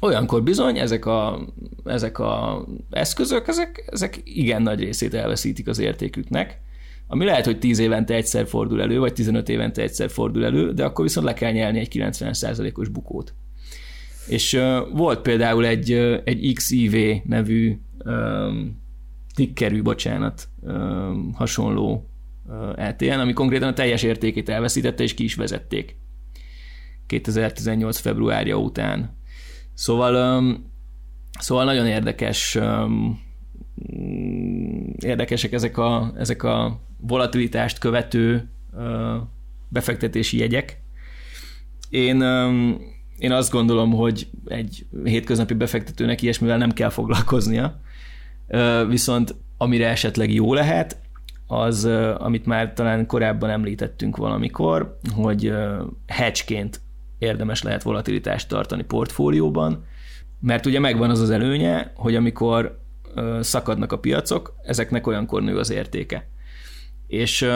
olyankor 0.01 0.43
bizony 0.43 0.77
ezek 0.77 1.05
a, 1.05 1.47
ezek 1.83 2.19
a 2.19 2.65
eszközök, 2.89 3.47
ezek, 3.47 3.89
ezek 3.91 4.21
igen 4.23 4.61
nagy 4.61 4.79
részét 4.79 5.13
elveszítik 5.13 5.67
az 5.67 5.79
értéküknek, 5.79 6.61
ami 7.07 7.25
lehet, 7.25 7.45
hogy 7.45 7.59
10 7.59 7.79
évente 7.79 8.13
egyszer 8.13 8.47
fordul 8.47 8.81
elő, 8.81 8.99
vagy 8.99 9.13
15 9.13 9.49
évente 9.49 9.81
egyszer 9.81 10.09
fordul 10.09 10.45
elő, 10.45 10.73
de 10.73 10.83
akkor 10.83 11.05
viszont 11.05 11.25
le 11.25 11.33
kell 11.33 11.51
nyelni 11.51 11.79
egy 11.79 11.91
90%-os 11.93 12.87
bukót. 12.87 13.33
És 14.27 14.53
uh, 14.53 14.77
volt 14.91 15.21
például 15.21 15.65
egy, 15.65 15.93
uh, 15.93 16.21
egy 16.23 16.53
XIV 16.53 17.21
nevű 17.23 17.79
um, 18.05 18.81
tickerű, 19.35 19.81
bocsánat, 19.81 20.47
um, 20.61 21.33
hasonló 21.33 22.09
uh, 22.45 22.87
LTN, 22.89 23.19
ami 23.19 23.33
konkrétan 23.33 23.67
a 23.67 23.73
teljes 23.73 24.03
értékét 24.03 24.49
elveszítette, 24.49 25.03
és 25.03 25.13
ki 25.13 25.23
is 25.23 25.35
vezették 25.35 25.95
2018 27.05 27.99
februárja 27.99 28.57
után. 28.57 29.17
Szóval, 29.73 30.37
um, 30.37 30.71
szóval 31.39 31.65
nagyon 31.65 31.87
érdekes 31.87 32.55
um, 32.55 33.23
érdekesek 34.99 35.51
ezek 35.51 35.77
a, 35.77 36.13
ezek 36.17 36.43
a 36.43 36.79
volatilitást 36.97 37.77
követő 37.77 38.49
befektetési 39.67 40.37
jegyek. 40.37 40.81
Én, 41.89 42.21
én 43.17 43.31
azt 43.31 43.51
gondolom, 43.51 43.91
hogy 43.91 44.27
egy 44.45 44.85
hétköznapi 45.03 45.53
befektetőnek 45.53 46.21
ilyesmivel 46.21 46.57
nem 46.57 46.71
kell 46.71 46.89
foglalkoznia, 46.89 47.79
viszont 48.87 49.35
amire 49.57 49.89
esetleg 49.89 50.33
jó 50.33 50.53
lehet, 50.53 51.03
az, 51.47 51.85
amit 52.17 52.45
már 52.45 52.73
talán 52.73 53.05
korábban 53.05 53.49
említettünk 53.49 54.17
valamikor, 54.17 54.99
hogy 55.15 55.53
hedgeként 56.07 56.81
érdemes 57.17 57.63
lehet 57.63 57.83
volatilitást 57.83 58.47
tartani 58.47 58.83
portfólióban, 58.83 59.85
Mert 60.39 60.65
ugye 60.65 60.79
megvan 60.79 61.09
az 61.09 61.19
az 61.19 61.29
előnye, 61.29 61.91
hogy 61.95 62.15
amikor 62.15 62.79
szakadnak 63.39 63.91
a 63.91 63.99
piacok, 63.99 64.55
ezeknek 64.63 65.07
olyankor 65.07 65.41
nő 65.41 65.57
az 65.57 65.69
értéke. 65.69 66.27
És 67.07 67.49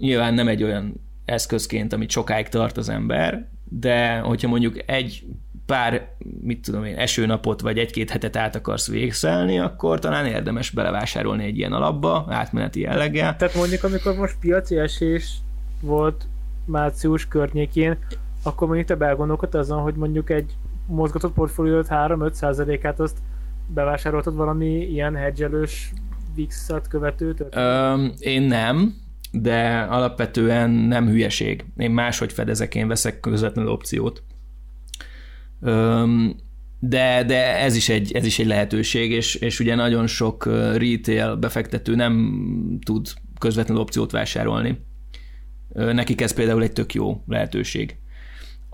nyilván 0.00 0.34
nem 0.34 0.48
egy 0.48 0.62
olyan 0.62 1.00
eszközként, 1.24 1.92
amit 1.92 2.10
sokáig 2.10 2.48
tart 2.48 2.76
az 2.76 2.88
ember, 2.88 3.48
de 3.68 4.18
hogyha 4.18 4.48
mondjuk 4.48 4.90
egy 4.90 5.26
pár, 5.66 6.08
mit 6.40 6.62
tudom 6.62 6.84
én, 6.84 6.96
esőnapot 6.96 7.60
vagy 7.60 7.78
egy-két 7.78 8.10
hetet 8.10 8.36
át 8.36 8.54
akarsz 8.54 8.88
végszelni, 8.88 9.58
akkor 9.58 9.98
talán 9.98 10.26
érdemes 10.26 10.70
belevásárolni 10.70 11.44
egy 11.44 11.58
ilyen 11.58 11.72
alapba, 11.72 12.26
átmeneti 12.28 12.80
jelleggel. 12.80 13.36
Tehát 13.36 13.54
mondjuk, 13.54 13.84
amikor 13.84 14.16
most 14.16 14.36
piaci 14.40 14.76
esés 14.76 15.38
volt 15.80 16.26
március 16.64 17.28
környékén, 17.28 17.98
akkor 18.42 18.66
mondjuk 18.66 18.88
te 18.88 18.94
belgondolkodtál 18.94 19.60
azon, 19.60 19.80
hogy 19.80 19.94
mondjuk 19.94 20.30
egy 20.30 20.56
mozgatott 20.86 21.32
portfóliót 21.32 21.86
3-5 21.90 22.32
százalékát 22.32 23.00
azt 23.00 23.18
bevásároltad 23.66 24.34
valami 24.34 24.66
ilyen 24.66 25.16
hedgelős 25.16 25.92
VIX-et 26.34 26.88
követőt? 26.88 27.44
én 28.18 28.42
nem, 28.42 28.94
de 29.32 29.78
alapvetően 29.78 30.70
nem 30.70 31.08
hülyeség. 31.08 31.64
Én 31.76 31.90
máshogy 31.90 32.32
fedezek, 32.32 32.74
én 32.74 32.88
veszek 32.88 33.20
közvetlenül 33.20 33.70
opciót. 33.70 34.22
Öm, 35.60 36.36
de, 36.78 37.24
de 37.24 37.58
ez 37.58 37.76
is 37.76 37.88
egy, 37.88 38.12
ez 38.12 38.24
is 38.24 38.38
egy 38.38 38.46
lehetőség, 38.46 39.10
és, 39.10 39.34
és 39.34 39.60
ugye 39.60 39.74
nagyon 39.74 40.06
sok 40.06 40.46
retail 40.76 41.36
befektető 41.36 41.94
nem 41.94 42.42
tud 42.84 43.08
közvetlenül 43.38 43.82
opciót 43.82 44.10
vásárolni. 44.10 44.78
Nekik 45.72 46.20
ez 46.20 46.34
például 46.34 46.62
egy 46.62 46.72
tök 46.72 46.94
jó 46.94 47.22
lehetőség. 47.26 47.96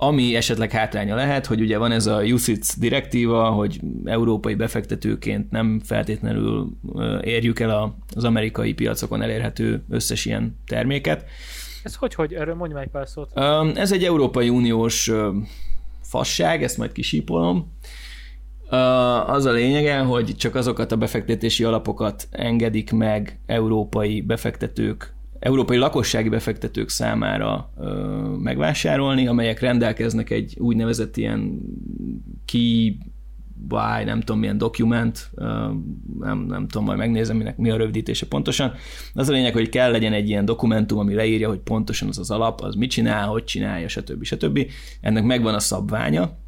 Ami 0.03 0.37
esetleg 0.37 0.71
hátránya 0.71 1.15
lehet, 1.15 1.47
hogy 1.47 1.61
ugye 1.61 1.79
van 1.79 1.93
ez 1.93 2.07
a 2.07 2.23
UCITS 2.23 2.77
direktíva, 2.79 3.51
hogy 3.51 3.81
európai 4.05 4.55
befektetőként 4.55 5.51
nem 5.51 5.81
feltétlenül 5.85 6.71
érjük 7.23 7.61
el 7.61 7.97
az 8.15 8.25
amerikai 8.25 8.75
piacokon 8.75 9.23
elérhető 9.23 9.83
összes 9.89 10.25
ilyen 10.25 10.57
terméket. 10.67 11.25
Ez 11.83 11.95
hogy, 11.95 12.15
hogy? 12.15 12.35
Erről 12.35 12.55
mondj 12.55 12.79
egy 12.79 12.89
pár 12.89 13.09
szót. 13.09 13.39
Ez 13.75 13.93
egy 13.93 14.05
Európai 14.05 14.49
Uniós 14.49 15.11
fasság, 16.03 16.63
ezt 16.63 16.79
majd 16.79 16.93
kisípolom. 16.93 17.73
Az 19.27 19.45
a 19.45 19.53
lényege, 19.53 19.99
hogy 19.99 20.37
csak 20.37 20.55
azokat 20.55 20.93
a 20.93 20.97
befektetési 20.97 21.65
alapokat 21.65 22.29
engedik 22.31 22.93
meg 22.93 23.39
európai 23.47 24.21
befektetők 24.21 25.15
európai 25.41 25.77
lakossági 25.77 26.29
befektetők 26.29 26.89
számára 26.89 27.73
ö, 27.79 27.93
megvásárolni, 28.39 29.27
amelyek 29.27 29.61
rendelkeznek 29.61 30.31
egy 30.31 30.57
úgynevezett 30.59 31.17
ilyen 31.17 31.61
key 32.45 32.99
buy, 33.69 34.05
nem 34.05 34.21
tudom 34.21 34.41
milyen 34.41 34.59
document, 34.59 35.31
nem, 36.19 36.39
nem 36.39 36.69
tudom, 36.69 36.85
majd 36.85 36.99
megnézem, 36.99 37.37
minek, 37.37 37.57
mi 37.57 37.71
a 37.71 37.77
rövidítése 37.77 38.27
pontosan. 38.27 38.73
Az 39.15 39.29
a 39.29 39.33
lényeg, 39.33 39.53
hogy 39.53 39.69
kell 39.69 39.91
legyen 39.91 40.13
egy 40.13 40.29
ilyen 40.29 40.45
dokumentum, 40.45 40.99
ami 40.99 41.15
leírja, 41.15 41.49
hogy 41.49 41.59
pontosan 41.59 42.09
az 42.09 42.19
az 42.19 42.31
alap, 42.31 42.61
az 42.61 42.75
mit 42.75 42.91
csinál, 42.91 43.29
hogy 43.29 43.45
csinálja, 43.45 43.89
stb. 43.89 44.25
stb. 44.25 44.67
Ennek 45.01 45.25
megvan 45.25 45.55
a 45.55 45.59
szabványa, 45.59 46.39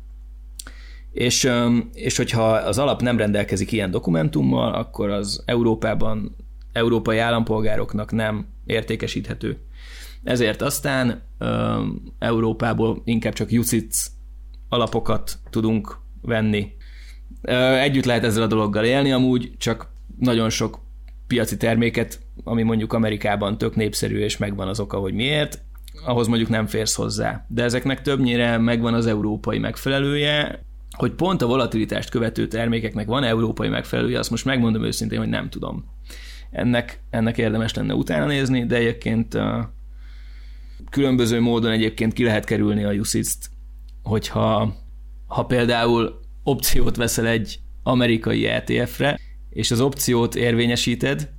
és, 1.12 1.50
és 1.92 2.16
hogyha 2.16 2.52
az 2.52 2.78
alap 2.78 3.02
nem 3.02 3.16
rendelkezik 3.16 3.72
ilyen 3.72 3.90
dokumentummal, 3.90 4.74
akkor 4.74 5.10
az 5.10 5.42
Európában 5.46 6.36
európai 6.72 7.18
állampolgároknak 7.18 8.12
nem 8.12 8.46
értékesíthető. 8.66 9.58
Ezért 10.22 10.62
aztán 10.62 11.22
ö, 11.38 11.82
Európából 12.18 13.02
inkább 13.04 13.32
csak 13.32 13.48
UCITS 13.50 14.06
alapokat 14.68 15.38
tudunk 15.50 15.98
venni. 16.22 16.72
Ö, 17.42 17.52
együtt 17.74 18.04
lehet 18.04 18.24
ezzel 18.24 18.42
a 18.42 18.46
dologgal 18.46 18.84
élni, 18.84 19.12
amúgy 19.12 19.52
csak 19.58 19.90
nagyon 20.18 20.50
sok 20.50 20.80
piaci 21.26 21.56
terméket, 21.56 22.20
ami 22.44 22.62
mondjuk 22.62 22.92
Amerikában 22.92 23.58
tök 23.58 23.76
népszerű, 23.76 24.18
és 24.18 24.36
megvan 24.36 24.68
az 24.68 24.80
oka, 24.80 24.98
hogy 24.98 25.14
miért, 25.14 25.62
ahhoz 26.04 26.26
mondjuk 26.26 26.48
nem 26.48 26.66
férsz 26.66 26.94
hozzá. 26.94 27.46
De 27.48 27.62
ezeknek 27.62 28.02
többnyire 28.02 28.58
megvan 28.58 28.94
az 28.94 29.06
európai 29.06 29.58
megfelelője, 29.58 30.64
hogy 30.96 31.12
pont 31.12 31.42
a 31.42 31.46
volatilitást 31.46 32.10
követő 32.10 32.46
termékeknek 32.48 33.06
van 33.06 33.24
európai 33.24 33.68
megfelelője, 33.68 34.18
azt 34.18 34.30
most 34.30 34.44
megmondom 34.44 34.84
őszintén, 34.84 35.18
hogy 35.18 35.28
nem 35.28 35.48
tudom 35.48 35.84
ennek, 36.52 37.00
ennek 37.10 37.38
érdemes 37.38 37.74
lenne 37.74 37.94
utána 37.94 38.26
nézni, 38.26 38.66
de 38.66 38.76
egyébként 38.76 39.38
különböző 40.90 41.40
módon 41.40 41.70
egyébként 41.70 42.12
ki 42.12 42.24
lehet 42.24 42.44
kerülni 42.44 42.84
a 42.84 42.92
UCITS-t, 42.92 43.50
hogyha 44.02 44.74
ha 45.26 45.44
például 45.44 46.20
opciót 46.42 46.96
veszel 46.96 47.26
egy 47.26 47.58
amerikai 47.82 48.46
ETF-re, 48.46 49.18
és 49.50 49.70
az 49.70 49.80
opciót 49.80 50.34
érvényesíted, 50.34 51.30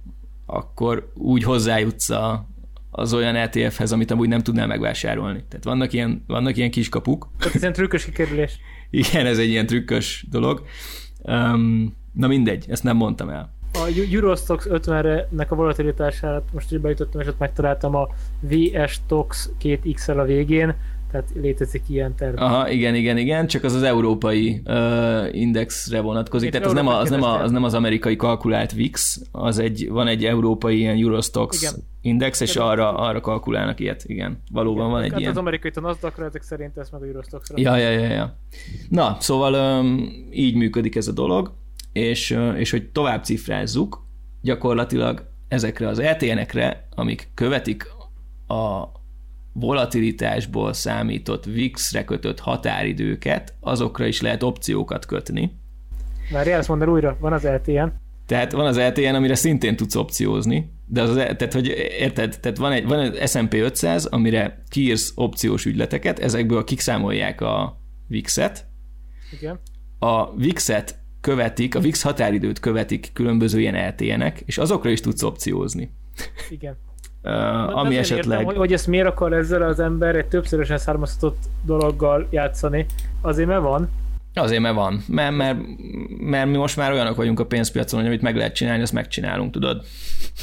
akkor 0.45 1.11
úgy 1.13 1.43
hozzájutsz 1.43 2.09
a, 2.09 2.47
az 2.91 3.13
olyan 3.13 3.35
ETF-hez, 3.35 3.91
amit 3.91 4.11
amúgy 4.11 4.27
nem 4.27 4.41
tudnál 4.41 4.67
megvásárolni. 4.67 5.43
Tehát 5.49 5.63
vannak 5.63 5.93
ilyen, 5.93 6.23
vannak 6.27 6.57
ilyen 6.57 6.71
kiskapuk. 6.71 7.29
Tehát 7.37 7.55
ez 7.55 7.61
ilyen 7.61 7.73
trükkös 7.73 8.05
kikerülés. 8.05 8.57
Igen, 8.89 9.25
ez 9.25 9.37
egy 9.37 9.49
ilyen 9.49 9.65
trükkös 9.65 10.25
dolog. 10.29 10.65
Um, 11.21 11.95
na 12.13 12.27
mindegy, 12.27 12.65
ezt 12.69 12.83
nem 12.83 12.95
mondtam 12.95 13.29
el 13.29 13.52
a 13.73 13.89
Eurostox 14.11 14.67
50-nek 14.69 15.47
a 15.47 15.55
volatilitását 15.55 16.43
most 16.51 16.71
is 16.71 16.77
bejutottam, 16.77 17.21
és 17.21 17.27
ott 17.27 17.39
megtaláltam 17.39 17.95
a 17.95 18.07
VS 18.39 18.99
Tox 19.07 19.49
2X-el 19.61 20.19
a 20.19 20.23
végén, 20.23 20.75
tehát 21.11 21.29
létezik 21.33 21.83
ilyen 21.87 22.15
terv. 22.15 22.37
Aha, 22.37 22.69
igen, 22.69 22.95
igen, 22.95 23.17
igen, 23.17 23.47
csak 23.47 23.63
az 23.63 23.73
az 23.73 23.83
európai 23.83 24.61
uh, 24.65 25.35
indexre 25.35 26.01
vonatkozik, 26.01 26.51
tehát 26.51 26.67
az 26.67 26.73
nem, 26.73 26.87
a, 26.87 26.99
az, 26.99 27.09
nem 27.09 27.23
a, 27.23 27.41
az 27.41 27.51
nem 27.51 27.63
az 27.63 27.73
amerikai 27.73 28.15
kalkulált 28.15 28.71
VIX, 28.71 29.21
az 29.31 29.59
egy, 29.59 29.89
van 29.89 30.07
egy 30.07 30.25
európai 30.25 30.77
ilyen 30.77 30.97
Eurostox 30.97 31.61
igen. 31.61 31.73
index, 32.01 32.39
és 32.39 32.55
igen. 32.55 32.67
arra, 32.67 32.97
arra 32.97 33.21
kalkulálnak 33.21 33.79
ilyet, 33.79 34.03
igen. 34.05 34.41
Valóban 34.51 34.79
igen, 34.79 34.91
van 34.91 35.01
egy 35.01 35.11
hát 35.11 35.19
ilyen. 35.19 35.31
az 35.31 35.37
amerikai 35.37 35.71
a 35.75 35.79
nasdaq 35.79 36.23
ezek 36.23 36.41
szerint 36.41 36.77
ez 36.77 36.89
meg 36.89 37.01
a 37.01 37.05
Eurostoxra. 37.05 37.55
Ja, 37.59 37.75
ja, 37.75 37.89
ja, 37.89 38.11
ja. 38.11 38.37
Na, 38.89 39.17
szóval 39.19 39.79
um, 39.79 40.27
így 40.31 40.55
működik 40.55 40.95
ez 40.95 41.07
a 41.07 41.11
dolog 41.11 41.51
és, 41.93 42.37
és 42.55 42.71
hogy 42.71 42.89
tovább 42.89 43.23
cifrázzuk, 43.23 44.05
gyakorlatilag 44.41 45.31
ezekre 45.47 45.87
az 45.87 45.99
ETN-ekre, 45.99 46.87
amik 46.95 47.29
követik 47.33 47.87
a 48.47 48.83
volatilitásból 49.53 50.73
számított 50.73 51.45
VIX-re 51.45 52.03
kötött 52.03 52.39
határidőket, 52.39 53.53
azokra 53.59 54.05
is 54.05 54.21
lehet 54.21 54.43
opciókat 54.43 55.05
kötni. 55.05 55.51
Várjál, 56.31 56.59
ezt 56.59 56.67
mondd 56.67 56.87
újra, 56.87 57.17
van 57.19 57.33
az 57.33 57.43
LTN. 57.43 57.87
Tehát 58.25 58.51
van 58.51 58.65
az 58.65 58.79
LTN, 58.79 59.15
amire 59.15 59.35
szintén 59.35 59.75
tudsz 59.75 59.95
opciózni, 59.95 60.71
de 60.85 61.01
az, 61.01 61.13
tehát, 61.13 61.53
hogy 61.53 61.67
érted, 61.99 62.37
tehát 62.41 62.57
van 62.57 62.71
egy, 62.71 62.85
van 62.85 62.99
egy 62.99 63.27
S&P 63.27 63.53
500, 63.53 64.05
amire 64.05 64.63
kiírsz 64.69 65.11
opciós 65.15 65.65
ügyleteket, 65.65 66.19
ezekből 66.19 66.63
kiszámolják 66.63 67.41
a 67.41 67.81
VIX-et. 68.07 68.65
Igen. 69.31 69.59
A 69.99 70.35
VIX-et 70.35 71.02
követik, 71.23 71.75
a 71.75 71.79
VIX 71.79 72.01
határidőt 72.01 72.59
követik 72.59 73.09
különböző 73.13 73.59
ilyen 73.59 73.87
LTN-ek, 73.87 74.41
és 74.45 74.57
azokra 74.57 74.89
is 74.89 75.01
tudsz 75.01 75.23
opciózni. 75.23 75.91
Igen. 76.49 76.77
uh, 77.23 77.77
ami 77.77 77.97
esetleg... 77.97 78.39
Értem, 78.39 78.45
hogy, 78.45 78.55
hogy 78.55 78.73
ezt 78.73 78.87
miért 78.87 79.07
akar 79.07 79.33
ezzel 79.33 79.61
az 79.61 79.79
ember 79.79 80.15
egy 80.15 80.25
többszörösen 80.25 80.77
származtatott 80.77 81.37
dologgal 81.65 82.27
játszani. 82.29 82.85
Azért 83.21 83.47
mert 83.47 83.61
van. 83.61 83.89
Azért 84.33 84.61
mert 84.61 84.75
van. 84.75 85.03
Mert, 85.07 85.35
mert, 85.35 85.57
mert 86.19 86.49
mi 86.49 86.57
most 86.57 86.77
már 86.77 86.91
olyanok 86.91 87.15
vagyunk 87.15 87.39
a 87.39 87.45
pénzpiacon, 87.45 87.99
hogy 87.99 88.07
amit 88.07 88.21
meg 88.21 88.35
lehet 88.35 88.55
csinálni, 88.55 88.81
azt 88.81 88.93
megcsinálunk, 88.93 89.51
tudod? 89.51 89.85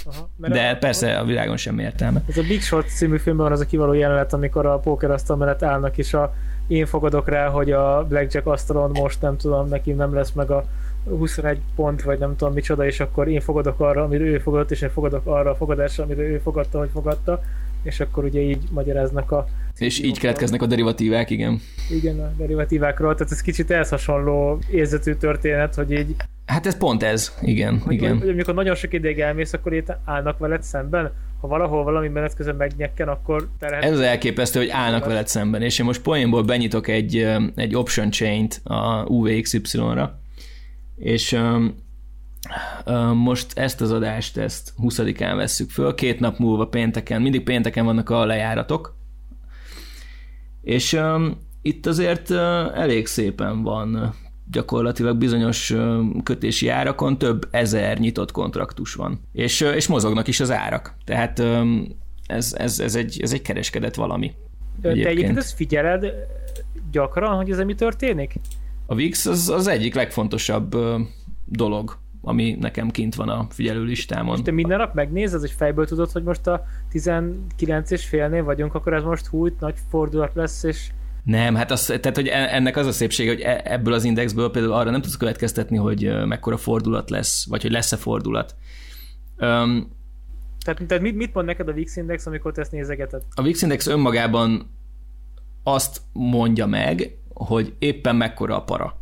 Aha, 0.05 0.31
De 0.37 0.69
a, 0.69 0.77
persze 0.77 1.19
a 1.19 1.25
világon 1.25 1.57
sem 1.57 1.79
értelme. 1.79 2.23
Ez 2.29 2.37
a 2.37 2.43
Big 2.43 2.63
Short 2.63 2.89
című 2.89 3.19
filmben 3.19 3.45
van 3.45 3.55
az 3.55 3.61
a 3.61 3.67
kivaló 3.67 3.93
jelenet, 3.93 4.33
amikor 4.33 4.67
a 4.67 4.79
pókerasztal 4.79 5.37
mellett 5.37 5.63
állnak, 5.63 5.99
és 5.99 6.15
a 6.15 6.35
én 6.71 6.87
fogadok 6.87 7.29
rá, 7.29 7.49
hogy 7.49 7.71
a 7.71 8.07
Blackjack 8.09 8.47
asztalon 8.47 8.91
most 8.91 9.21
nem 9.21 9.37
tudom, 9.37 9.69
neki 9.69 9.93
nem 9.93 10.15
lesz 10.15 10.33
meg 10.33 10.51
a 10.51 10.65
21 11.09 11.59
pont, 11.77 12.03
vagy 12.03 12.19
nem 12.19 12.37
tudom 12.37 12.55
micsoda, 12.55 12.87
és 12.87 13.01
akkor 13.01 13.29
én 13.29 13.41
fogadok 13.41 13.81
arra, 13.81 14.03
amit 14.03 14.21
ő 14.21 14.39
fogadott, 14.39 14.71
és 14.71 14.81
én 14.81 14.91
fogadok 14.91 15.27
arra 15.27 15.51
a 15.51 15.55
fogadásra, 15.55 16.05
amit 16.05 16.19
ő 16.19 16.41
fogadta, 16.43 16.79
hogy 16.79 16.89
fogadta, 16.93 17.43
és 17.83 18.01
akkor 18.01 18.25
ugye 18.25 18.41
így 18.41 18.63
magyaráznak 18.71 19.31
a... 19.31 19.47
És 19.79 20.03
így 20.03 20.19
keletkeznek 20.19 20.63
a 20.63 20.67
derivatívák, 20.67 21.31
igen. 21.31 21.61
Igen, 21.91 22.21
a 22.21 22.33
derivatívákról, 22.39 23.15
tehát 23.15 23.33
ez 23.33 23.41
kicsit 23.41 23.71
ehhez 23.71 23.89
hasonló 23.89 24.59
érzetű 24.71 25.15
történet, 25.15 25.75
hogy 25.75 25.91
így... 25.91 26.17
Hát 26.47 26.67
ez 26.67 26.77
pont 26.77 27.03
ez, 27.03 27.39
igen, 27.41 27.79
hogy, 27.79 27.93
igen. 27.93 28.11
Hogy, 28.11 28.21
hogy 28.21 28.29
amikor 28.29 28.55
nagyon 28.55 28.75
sok 28.75 28.93
ideig 28.93 29.21
elmész, 29.21 29.53
akkor 29.53 29.73
itt 29.73 29.93
állnak 30.05 30.39
veled 30.39 30.63
szemben, 30.63 31.13
ha 31.41 31.49
valahol 31.49 31.85
valami 31.85 32.09
menet 32.09 32.35
közben 32.35 32.57
megnyekken, 32.57 33.09
akkor 33.09 33.49
terhet... 33.59 33.85
Ez 33.85 33.93
az 33.93 34.01
elképesztő, 34.01 34.59
hogy 34.59 34.69
állnak 34.69 35.05
veled 35.05 35.29
szemben, 35.29 35.63
és 35.63 35.79
én 35.79 35.87
most 35.87 36.03
poénból 36.03 36.43
benyitok 36.43 36.89
egy, 36.89 37.37
egy 37.55 37.75
option 37.75 38.11
chain-t 38.11 38.61
a 38.65 39.05
UVXY-ra, 39.05 40.21
és 40.97 41.41
most 43.15 43.59
ezt 43.59 43.81
az 43.81 43.91
adást, 43.91 44.37
ezt 44.37 44.73
20-án 44.83 45.33
vesszük 45.37 45.71
föl, 45.71 45.95
két 45.95 46.21
nap 46.21 46.39
múlva 46.39 46.67
pénteken, 46.67 47.23
mindig 47.23 47.43
pénteken 47.43 47.85
vannak 47.85 48.11
a 48.11 48.25
lejáratok, 48.25 48.97
és 50.63 50.93
um, 50.93 51.39
itt 51.63 51.87
azért 51.87 52.31
elég 52.75 53.07
szépen 53.07 53.63
van 53.63 54.15
gyakorlatilag 54.53 55.17
bizonyos 55.17 55.75
kötési 56.23 56.69
árakon 56.69 57.19
több 57.19 57.49
ezer 57.51 57.99
nyitott 57.99 58.33
kontraktus 58.33 58.95
van. 58.95 59.21
És, 59.33 59.61
és 59.61 59.87
mozognak 59.87 60.29
is 60.29 60.41
az 60.41 60.51
árak. 60.51 60.95
Tehát 61.05 61.43
ez, 62.27 62.55
ez, 62.59 62.81
ez, 62.81 62.95
egy, 62.95 63.21
ez 63.23 63.33
egy 63.33 63.43
kereskedett 63.43 63.95
valami. 63.95 64.33
Egyébként. 64.83 65.05
Te 65.05 65.11
egyébként 65.11 65.39
ezt 65.39 65.55
figyeled 65.55 66.13
gyakran, 66.91 67.37
hogy 67.37 67.51
ez 67.51 67.59
mi 67.59 67.75
történik? 67.75 68.35
A 68.87 68.95
VIX 68.95 69.27
az, 69.27 69.49
az 69.49 69.67
egyik 69.67 69.95
legfontosabb 69.95 70.77
dolog, 71.45 71.99
ami 72.23 72.57
nekem 72.61 72.91
kint 72.91 73.15
van 73.15 73.29
a 73.29 73.47
figyelőlistámon. 73.51 74.37
És 74.37 74.43
te 74.43 74.51
minden 74.51 74.79
nap 74.79 74.95
megnézed, 74.95 75.41
hogy 75.41 75.51
fejből 75.51 75.87
tudod, 75.87 76.13
hogy 76.13 76.23
most 76.23 76.47
a 76.47 76.65
19 76.91 77.91
és 77.91 78.05
félnél 78.05 78.45
vagyunk, 78.45 78.75
akkor 78.75 78.93
ez 78.93 79.03
most 79.03 79.27
hújt, 79.27 79.61
nagy 79.61 79.75
fordulat 79.89 80.35
lesz, 80.35 80.63
és 80.63 80.91
nem, 81.25 81.55
hát 81.55 81.71
az, 81.71 81.85
tehát, 81.87 82.17
hogy 82.17 82.29
e, 82.29 82.55
ennek 82.55 82.77
az 82.77 82.87
a 82.87 82.93
szépsége, 82.93 83.31
hogy 83.31 83.41
e, 83.41 83.61
ebből 83.65 83.93
az 83.93 84.05
indexből 84.05 84.51
például 84.51 84.75
arra 84.75 84.91
nem 84.91 85.01
tudsz 85.01 85.17
következtetni, 85.17 85.77
hogy 85.77 86.27
mekkora 86.27 86.57
fordulat 86.57 87.11
lesz, 87.11 87.47
vagy 87.49 87.63
hogy 87.63 87.71
lesz-e 87.71 87.97
fordulat. 87.97 88.57
Um, 89.39 89.99
tehát, 90.65 90.83
tehát 90.87 91.03
mit, 91.03 91.15
mit 91.15 91.35
mond 91.35 91.47
neked 91.47 91.69
a 91.69 91.73
VIX 91.73 91.97
Index, 91.97 92.27
amikor 92.27 92.53
te 92.53 92.61
ezt 92.61 92.73
nézegeted? 92.73 93.23
A 93.35 93.43
VIX 93.43 93.63
Index 93.63 93.87
önmagában 93.87 94.71
azt 95.63 96.01
mondja 96.13 96.67
meg, 96.67 97.19
hogy 97.35 97.75
éppen 97.79 98.17
mekkora 98.17 98.57
a 98.57 98.63
para. 98.63 98.99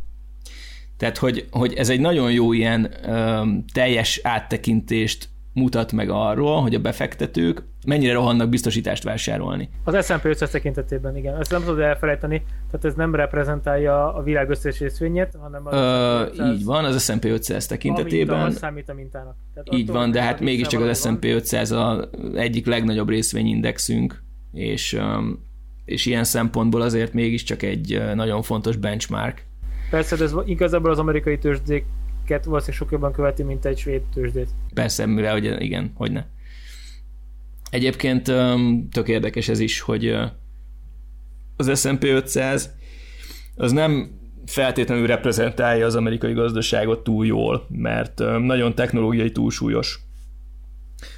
Tehát, 0.97 1.17
hogy, 1.17 1.47
hogy 1.51 1.73
ez 1.73 1.89
egy 1.89 1.99
nagyon 1.99 2.31
jó 2.31 2.53
ilyen 2.53 2.95
um, 3.07 3.65
teljes 3.73 4.19
áttekintést 4.23 5.29
mutat 5.59 5.91
meg 5.91 6.09
arról, 6.09 6.61
hogy 6.61 6.75
a 6.75 6.79
befektetők 6.79 7.63
mennyire 7.85 8.13
rohannak 8.13 8.49
biztosítást 8.49 9.03
vásárolni. 9.03 9.69
Az 9.83 10.05
S&P 10.05 10.25
500 10.25 10.49
tekintetében, 10.49 11.17
igen. 11.17 11.39
Ezt 11.39 11.51
nem 11.51 11.61
tudod 11.63 11.79
elfelejteni, 11.79 12.43
tehát 12.71 12.85
ez 12.85 12.93
nem 12.93 13.15
reprezentálja 13.15 14.13
a 14.13 14.23
világ 14.23 14.49
összes 14.49 14.79
részvényét, 14.79 15.37
hanem 15.41 15.65
az 15.65 15.73
Ö, 15.73 16.21
500, 16.31 16.55
Így 16.55 16.65
van, 16.65 16.85
az 16.85 17.03
S&P 17.03 17.25
500 17.25 17.65
tekintetében. 17.65 18.41
Ami 18.41 18.51
számít 18.51 18.89
a 18.89 18.93
mintának. 18.93 19.35
Tehát 19.53 19.81
így 19.81 19.87
van, 19.87 20.11
de 20.11 20.21
hát 20.21 20.39
mégiscsak 20.39 20.81
az 20.81 20.99
S&P 20.99 21.23
500 21.23 21.71
az 21.71 22.07
egyik 22.35 22.65
legnagyobb 22.65 23.09
részvényindexünk, 23.09 24.23
és, 24.53 24.99
és 25.85 26.05
ilyen 26.05 26.23
szempontból 26.23 26.81
azért 26.81 27.13
mégiscsak 27.13 27.61
egy 27.61 28.01
nagyon 28.13 28.41
fontos 28.41 28.75
benchmark. 28.75 29.47
Persze, 29.89 30.15
de 30.15 30.23
ez 30.23 30.33
igazából 30.45 30.91
az 30.91 30.99
amerikai 30.99 31.37
tőzsdéket 32.29 32.45
valószínűleg 32.45 32.81
sok 32.81 32.91
jobban 32.91 33.11
követi, 33.11 33.43
mint 33.43 33.65
egy 33.65 33.77
svéd 33.77 34.01
tőzsdét. 34.13 34.49
Persze, 34.73 35.05
mivel 35.05 35.31
hogy 35.31 35.61
igen, 35.61 35.91
hogy 35.95 36.11
ne. 36.11 36.23
Egyébként 37.69 38.23
tök 38.91 39.07
érdekes 39.07 39.47
ez 39.47 39.59
is, 39.59 39.79
hogy 39.79 40.15
az 41.55 41.79
S&P 41.79 42.03
500 42.03 42.75
az 43.55 43.71
nem 43.71 44.17
feltétlenül 44.45 45.07
reprezentálja 45.07 45.85
az 45.85 45.95
amerikai 45.95 46.33
gazdaságot 46.33 47.03
túl 47.03 47.25
jól, 47.25 47.65
mert 47.69 48.19
nagyon 48.39 48.75
technológiai 48.75 49.31
túlsúlyos. 49.31 49.99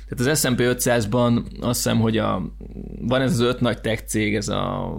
Tehát 0.10 0.34
az 0.34 0.40
S&P 0.40 0.60
500-ban 0.60 1.62
azt 1.62 1.84
hiszem, 1.84 2.00
hogy 2.00 2.18
a, 2.18 2.56
van 3.02 3.22
ez 3.22 3.32
az 3.32 3.40
öt 3.40 3.60
nagy 3.60 3.82
tech 3.82 4.04
cég, 4.06 4.36
ez 4.36 4.48
a 4.48 4.96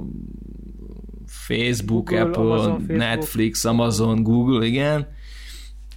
Facebook, 1.27 2.09
Google, 2.09 2.21
Apple, 2.21 2.43
Amazon, 2.43 2.79
Facebook. 2.79 2.99
Netflix, 2.99 3.65
Amazon, 3.65 4.23
Google, 4.23 4.67
igen. 4.67 5.07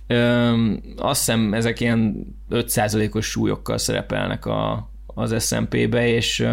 Öm, 0.08 0.82
azt 0.98 1.26
hiszem 1.26 1.54
ezek 1.54 1.80
ilyen 1.80 2.28
5%-os 2.50 3.26
súlyokkal 3.26 3.78
szerepelnek 3.78 4.46
a, 4.46 4.90
az 5.06 5.46
SMP-be, 5.48 6.08
és, 6.08 6.48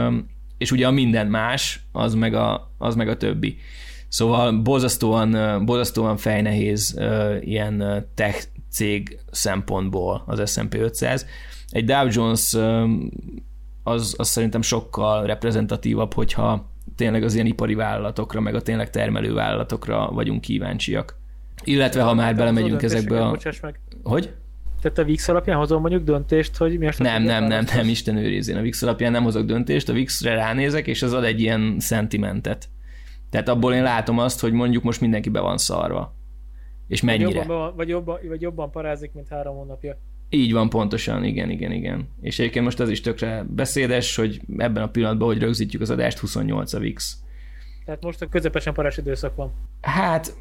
és 0.58 0.72
ugye 0.72 0.86
a 0.86 0.90
minden 0.90 1.26
más, 1.26 1.80
az 1.92 2.14
meg 2.14 2.34
a, 2.34 2.74
az 2.78 2.94
meg 2.94 3.08
a 3.08 3.16
többi. 3.16 3.56
Szóval 4.08 4.52
borzasztóan, 4.52 5.64
borzasztóan 5.64 6.16
fejnehéz 6.16 7.00
ilyen 7.40 8.06
tech 8.14 8.46
cég 8.70 9.18
szempontból 9.30 10.22
az 10.26 10.52
S&P 10.52 10.74
500. 10.74 11.26
Egy 11.68 11.84
Dow 11.84 12.06
Jones 12.10 12.56
az, 13.82 14.14
az 14.18 14.28
szerintem 14.28 14.62
sokkal 14.62 15.26
reprezentatívabb, 15.26 16.14
hogyha 16.14 16.70
tényleg 16.96 17.22
az 17.22 17.34
ilyen 17.34 17.46
ipari 17.46 17.74
vállalatokra, 17.74 18.40
meg 18.40 18.54
a 18.54 18.62
tényleg 18.62 18.90
termelő 18.90 19.32
vállalatokra 19.32 20.10
vagyunk 20.10 20.40
kíváncsiak. 20.40 21.20
Illetve, 21.64 22.02
ha 22.02 22.14
már 22.14 22.36
belemegyünk 22.36 22.82
ezekbe 22.82 23.26
a... 23.26 23.38
Hogy? 24.02 24.34
Tehát 24.80 24.98
a 24.98 25.04
VIX 25.04 25.28
alapján 25.28 25.56
hozom 25.56 25.80
mondjuk 25.80 26.04
döntést, 26.04 26.56
hogy 26.56 26.78
mi 26.78 26.86
a 26.86 26.92
Nem, 26.98 27.22
nem, 27.22 27.44
nem, 27.44 27.64
nem, 27.74 27.88
Isten 27.88 28.16
őrizén. 28.16 28.56
A 28.56 28.60
VIX 28.60 28.82
alapján 28.82 29.12
nem 29.12 29.22
hozok 29.22 29.44
döntést, 29.44 29.88
a 29.88 29.92
VIX-re 29.92 30.34
ránézek, 30.34 30.86
és 30.86 31.02
az 31.02 31.12
ad 31.12 31.24
egy 31.24 31.40
ilyen 31.40 31.76
szentimentet. 31.78 32.68
Tehát 33.30 33.48
abból 33.48 33.74
én 33.74 33.82
látom 33.82 34.18
azt, 34.18 34.40
hogy 34.40 34.52
mondjuk 34.52 34.82
most 34.82 35.00
mindenki 35.00 35.28
be 35.28 35.40
van 35.40 35.58
szarva. 35.58 36.14
És 36.88 37.00
mennyire. 37.00 37.24
Vagy 37.24 37.48
jobban, 37.48 37.76
vagy 37.76 37.88
jobban, 37.88 38.18
vagy 38.28 38.40
jobban 38.40 38.70
parázik, 38.70 39.12
mint 39.12 39.28
három 39.28 39.56
hónapja. 39.56 39.98
Így 40.30 40.52
van, 40.52 40.68
pontosan, 40.68 41.24
igen, 41.24 41.50
igen, 41.50 41.72
igen. 41.72 42.08
És 42.20 42.38
egyébként 42.38 42.64
most 42.64 42.80
az 42.80 42.90
is 42.90 43.00
tökre 43.00 43.44
beszédes, 43.48 44.16
hogy 44.16 44.40
ebben 44.56 44.82
a 44.82 44.88
pillanatban, 44.88 45.28
hogy 45.28 45.38
rögzítjük 45.38 45.82
az 45.82 45.90
adást, 45.90 46.18
28 46.18 46.72
a 46.72 46.78
VIX. 46.78 47.16
Tehát 47.84 48.02
most 48.02 48.22
a 48.22 48.28
közepesen 48.28 48.74
parás 48.74 48.96
időszak 48.96 49.36
van. 49.36 49.52
Hát 49.80 50.36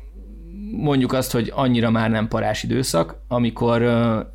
mondjuk 0.71 1.13
azt, 1.13 1.31
hogy 1.31 1.51
annyira 1.55 1.89
már 1.89 2.09
nem 2.09 2.27
parás 2.27 2.63
időszak, 2.63 3.21
amikor 3.27 3.81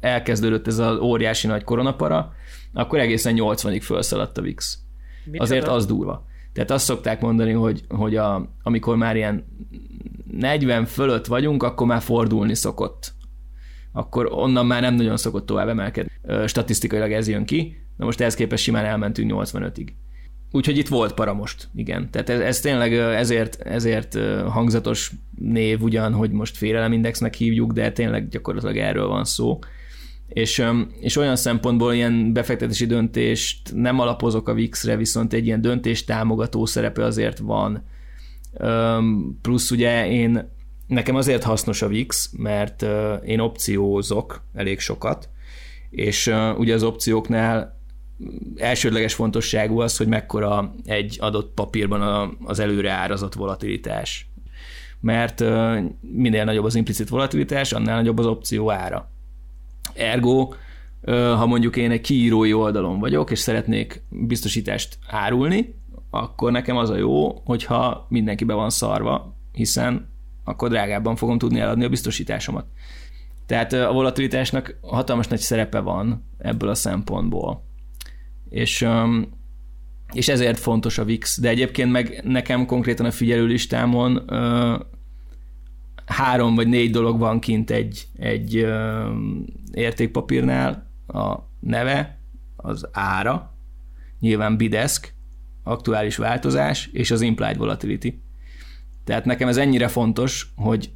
elkezdődött 0.00 0.66
ez 0.66 0.78
az 0.78 0.98
óriási 0.98 1.46
nagy 1.46 1.64
koronapara, 1.64 2.32
akkor 2.72 2.98
egészen 2.98 3.34
80-ig 3.36 3.80
felszaladt 3.82 4.38
a 4.38 4.42
VIX. 4.42 4.78
Mit 5.24 5.40
Azért 5.40 5.68
az 5.68 5.86
durva. 5.86 6.26
Tehát 6.52 6.70
azt 6.70 6.84
szokták 6.84 7.20
mondani, 7.20 7.52
hogy, 7.52 7.84
hogy 7.88 8.16
a, 8.16 8.48
amikor 8.62 8.96
már 8.96 9.16
ilyen 9.16 9.44
40 10.30 10.84
fölött 10.84 11.26
vagyunk, 11.26 11.62
akkor 11.62 11.86
már 11.86 12.00
fordulni 12.00 12.54
szokott. 12.54 13.12
Akkor 13.92 14.28
onnan 14.32 14.66
már 14.66 14.80
nem 14.80 14.94
nagyon 14.94 15.16
szokott 15.16 15.46
tovább 15.46 15.68
emelkedni. 15.68 16.12
Statisztikailag 16.46 17.12
ez 17.12 17.28
jön 17.28 17.44
ki, 17.44 17.76
de 17.96 18.04
most 18.04 18.20
ehhez 18.20 18.34
képest 18.34 18.62
simán 18.62 18.84
elmentünk 18.84 19.32
85-ig. 19.34 19.88
Úgyhogy 20.56 20.78
itt 20.78 20.88
volt 20.88 21.14
para 21.14 21.34
most, 21.34 21.68
igen. 21.74 22.10
Tehát 22.10 22.28
ez, 22.28 22.40
ez 22.40 22.60
tényleg 22.60 22.94
ezért, 22.94 23.60
ezért 23.60 24.18
hangzatos 24.48 25.12
név 25.34 25.82
ugyan, 25.82 26.12
hogy 26.12 26.30
most 26.30 26.56
félelemindexnek 26.56 27.34
hívjuk, 27.34 27.72
de 27.72 27.92
tényleg 27.92 28.28
gyakorlatilag 28.28 28.76
erről 28.76 29.06
van 29.06 29.24
szó. 29.24 29.58
És, 30.28 30.64
és 31.00 31.16
olyan 31.16 31.36
szempontból 31.36 31.94
ilyen 31.94 32.32
befektetési 32.32 32.86
döntést 32.86 33.74
nem 33.74 33.98
alapozok 33.98 34.48
a 34.48 34.54
VIX-re, 34.54 34.96
viszont 34.96 35.32
egy 35.32 35.46
ilyen 35.46 35.60
döntés 35.60 36.04
támogató 36.04 36.66
szerepe 36.66 37.04
azért 37.04 37.38
van. 37.38 37.84
Plusz 39.42 39.70
ugye 39.70 40.08
én, 40.10 40.50
nekem 40.86 41.14
azért 41.16 41.42
hasznos 41.42 41.82
a 41.82 41.88
VIX, 41.88 42.30
mert 42.36 42.86
én 43.24 43.38
opciózok 43.38 44.42
elég 44.54 44.80
sokat, 44.80 45.28
és 45.90 46.32
ugye 46.56 46.74
az 46.74 46.82
opcióknál 46.82 47.75
elsődleges 48.56 49.14
fontosságú 49.14 49.80
az, 49.80 49.96
hogy 49.96 50.06
mekkora 50.06 50.74
egy 50.84 51.16
adott 51.20 51.54
papírban 51.54 52.36
az 52.44 52.58
előre 52.58 52.90
árazott 52.90 53.34
volatilitás. 53.34 54.30
Mert 55.00 55.44
minél 56.00 56.44
nagyobb 56.44 56.64
az 56.64 56.74
implicit 56.74 57.08
volatilitás, 57.08 57.72
annál 57.72 57.96
nagyobb 57.96 58.18
az 58.18 58.26
opció 58.26 58.70
ára. 58.70 59.10
Ergo, 59.94 60.48
ha 61.06 61.46
mondjuk 61.46 61.76
én 61.76 61.90
egy 61.90 62.00
kiírói 62.00 62.52
oldalon 62.52 62.98
vagyok, 62.98 63.30
és 63.30 63.38
szeretnék 63.38 64.02
biztosítást 64.08 64.98
árulni, 65.08 65.74
akkor 66.10 66.52
nekem 66.52 66.76
az 66.76 66.90
a 66.90 66.96
jó, 66.96 67.42
hogyha 67.44 68.06
mindenki 68.08 68.44
be 68.44 68.54
van 68.54 68.70
szarva, 68.70 69.34
hiszen 69.52 70.08
akkor 70.44 70.68
drágábban 70.68 71.16
fogom 71.16 71.38
tudni 71.38 71.60
eladni 71.60 71.84
a 71.84 71.88
biztosításomat. 71.88 72.66
Tehát 73.46 73.72
a 73.72 73.92
volatilitásnak 73.92 74.78
hatalmas 74.80 75.26
nagy 75.26 75.38
szerepe 75.38 75.80
van 75.80 76.24
ebből 76.38 76.68
a 76.68 76.74
szempontból 76.74 77.65
és, 78.48 78.86
és 80.12 80.28
ezért 80.28 80.58
fontos 80.58 80.98
a 80.98 81.04
VIX. 81.04 81.40
De 81.40 81.48
egyébként 81.48 81.92
meg 81.92 82.20
nekem 82.24 82.66
konkrétan 82.66 83.06
a 83.06 83.10
figyelőlistámon 83.10 84.30
három 86.06 86.54
vagy 86.54 86.68
négy 86.68 86.90
dolog 86.90 87.18
van 87.18 87.40
kint 87.40 87.70
egy, 87.70 88.06
egy 88.16 88.66
értékpapírnál, 89.72 90.90
a 91.06 91.36
neve, 91.60 92.18
az 92.56 92.88
ára, 92.92 93.54
nyilván 94.20 94.56
bidesk, 94.56 95.14
aktuális 95.62 96.16
változás, 96.16 96.88
és 96.92 97.10
az 97.10 97.20
implied 97.20 97.56
volatility. 97.56 98.14
Tehát 99.04 99.24
nekem 99.24 99.48
ez 99.48 99.56
ennyire 99.56 99.88
fontos, 99.88 100.52
hogy 100.56 100.90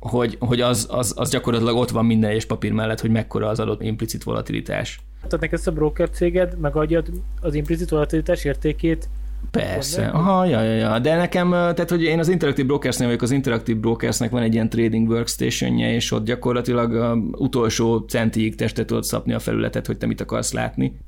hogy, 0.00 0.36
hogy 0.38 0.60
az, 0.60 0.86
az, 0.90 1.14
az 1.16 1.30
gyakorlatilag 1.30 1.76
ott 1.76 1.90
van 1.90 2.04
minden 2.04 2.30
egyes 2.30 2.44
papír 2.44 2.72
mellett, 2.72 3.00
hogy 3.00 3.10
mekkora 3.10 3.48
az 3.48 3.60
adott 3.60 3.82
implicit 3.82 4.22
volatilitás. 4.22 5.00
Tehát 5.22 5.40
neked 5.40 5.58
ezt 5.58 5.66
a 5.66 5.72
broker 5.72 6.10
céged 6.10 6.58
megadja 6.58 7.02
az 7.40 7.54
implicit 7.54 7.88
volatilitás 7.88 8.44
értékét 8.44 9.08
Persze, 9.50 10.06
aha, 10.06 10.44
ja, 10.44 10.62
ja, 10.62 10.74
ja, 10.74 10.98
de 10.98 11.16
nekem, 11.16 11.50
tehát 11.50 11.90
hogy 11.90 12.02
én 12.02 12.18
az 12.18 12.28
Interactive 12.28 12.66
Brokersnél 12.66 13.06
vagyok, 13.06 13.22
az 13.22 13.30
Interactive 13.30 13.80
Brokersnek 13.80 14.30
van 14.30 14.42
egy 14.42 14.54
ilyen 14.54 14.68
trading 14.68 15.08
workstationje, 15.08 15.92
és 15.92 16.12
ott 16.12 16.24
gyakorlatilag 16.24 16.94
a 16.94 17.14
utolsó 17.32 17.98
centig 17.98 18.54
testet 18.54 18.86
tudod 18.86 19.04
szapni 19.04 19.32
a 19.32 19.38
felületet, 19.38 19.86
hogy 19.86 19.98
te 19.98 20.06
mit 20.06 20.20
akarsz 20.20 20.52
látni. 20.52 21.00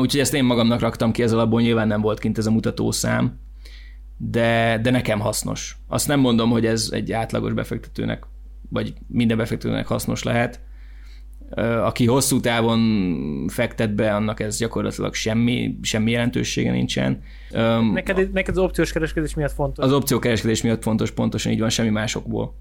Úgyhogy 0.00 0.20
ezt 0.20 0.34
én 0.34 0.44
magamnak 0.44 0.80
raktam 0.80 1.12
ki, 1.12 1.22
ez 1.22 1.32
alapból 1.32 1.60
nyilván 1.60 1.86
nem 1.86 2.00
volt 2.00 2.18
kint 2.18 2.38
ez 2.38 2.46
a 2.46 2.50
mutatószám, 2.50 3.38
de, 4.16 4.78
de 4.82 4.90
nekem 4.90 5.20
hasznos. 5.20 5.76
Azt 5.86 6.08
nem 6.08 6.20
mondom, 6.20 6.50
hogy 6.50 6.66
ez 6.66 6.88
egy 6.92 7.12
átlagos 7.12 7.52
befektetőnek, 7.52 8.26
vagy 8.70 8.94
minden 9.06 9.36
befektetőnek 9.36 9.86
hasznos 9.86 10.22
lehet. 10.22 10.60
Aki 11.84 12.06
hosszú 12.06 12.40
távon 12.40 13.48
fektet 13.48 13.94
be, 13.94 14.14
annak 14.14 14.40
ez 14.40 14.58
gyakorlatilag 14.58 15.14
semmi, 15.14 15.78
semmi 15.82 16.10
jelentősége 16.10 16.70
nincsen. 16.70 17.22
Neked, 17.92 18.32
neked 18.32 18.56
az 18.56 18.62
opciós 18.62 18.92
kereskedés 18.92 19.34
miatt 19.34 19.52
fontos? 19.52 19.84
Az 19.84 19.92
opció 19.92 20.18
kereskedés 20.18 20.62
miatt 20.62 20.82
fontos, 20.82 21.10
pontosan 21.10 21.52
így 21.52 21.60
van, 21.60 21.68
semmi 21.68 21.88
másokból. 21.88 22.54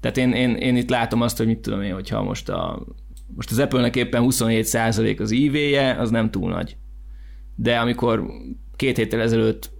Tehát 0.00 0.16
én, 0.16 0.32
én, 0.32 0.54
én 0.54 0.76
itt 0.76 0.90
látom 0.90 1.20
azt, 1.20 1.36
hogy 1.36 1.46
mit 1.46 1.58
tudom 1.58 1.82
én, 1.82 1.92
hogyha 1.92 2.22
most, 2.22 2.48
a, 2.48 2.86
most 3.34 3.50
az 3.50 3.58
Apple-nek 3.58 3.96
éppen 3.96 4.22
27% 4.26 5.20
az 5.20 5.30
IV-je, 5.30 5.96
az 5.98 6.10
nem 6.10 6.30
túl 6.30 6.50
nagy. 6.50 6.76
De 7.54 7.78
amikor 7.78 8.26
két 8.76 8.96
héttel 8.96 9.20
ezelőtt 9.20 9.70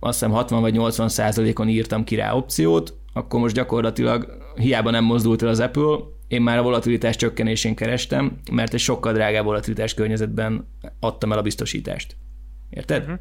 azt 0.00 0.18
hiszem 0.18 0.34
60 0.34 0.60
vagy 0.60 0.72
80 0.72 1.08
százalékon 1.08 1.68
írtam 1.68 2.04
ki 2.04 2.14
rá 2.14 2.32
opciót, 2.32 2.98
akkor 3.12 3.40
most 3.40 3.54
gyakorlatilag 3.54 4.36
hiába 4.54 4.90
nem 4.90 5.04
mozdult 5.04 5.42
el 5.42 5.48
az 5.48 5.60
Apple, 5.60 5.96
én 6.28 6.42
már 6.42 6.58
a 6.58 6.62
volatilitás 6.62 7.16
csökkenésén 7.16 7.74
kerestem, 7.74 8.38
mert 8.52 8.74
egy 8.74 8.80
sokkal 8.80 9.12
drágább 9.12 9.44
volatilitás 9.44 9.94
környezetben 9.94 10.66
adtam 11.00 11.32
el 11.32 11.38
a 11.38 11.42
biztosítást. 11.42 12.16
Érted? 12.70 13.02
Uh-huh. 13.02 13.18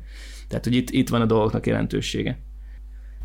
Tehát, 0.48 0.63
hogy 0.63 0.76
itt, 0.76 0.89
itt 0.89 1.10
van 1.10 1.22
a 1.22 1.26
dolgoknak 1.26 1.68
jelentősége. 1.68 2.38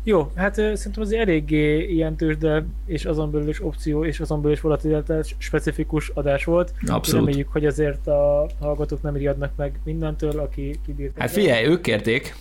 Jó, 0.03 0.31
hát 0.35 0.53
szerintem 0.55 1.01
az 1.01 1.11
eléggé 1.11 1.83
ilyen 1.83 2.15
tőzsde, 2.15 2.65
és 2.85 3.05
azon 3.05 3.31
belül 3.31 3.49
is 3.49 3.63
opció, 3.63 4.05
és 4.05 4.19
azon 4.19 4.37
belül 4.41 4.55
is 4.55 4.61
volatilitás 4.61 5.35
specifikus 5.37 6.09
adás 6.09 6.43
volt. 6.43 6.73
Abszolút. 6.85 7.25
Reméljük, 7.25 7.51
hogy 7.51 7.65
azért 7.65 8.07
a 8.07 8.49
hallgatók 8.59 9.01
nem 9.01 9.15
riadnak 9.15 9.51
meg 9.55 9.79
mindentől, 9.83 10.39
aki 10.39 10.79
kibírt. 10.85 11.17
Hát 11.17 11.31
figyelj, 11.31 11.65
ők 11.65 11.81
kérték, 11.81 12.35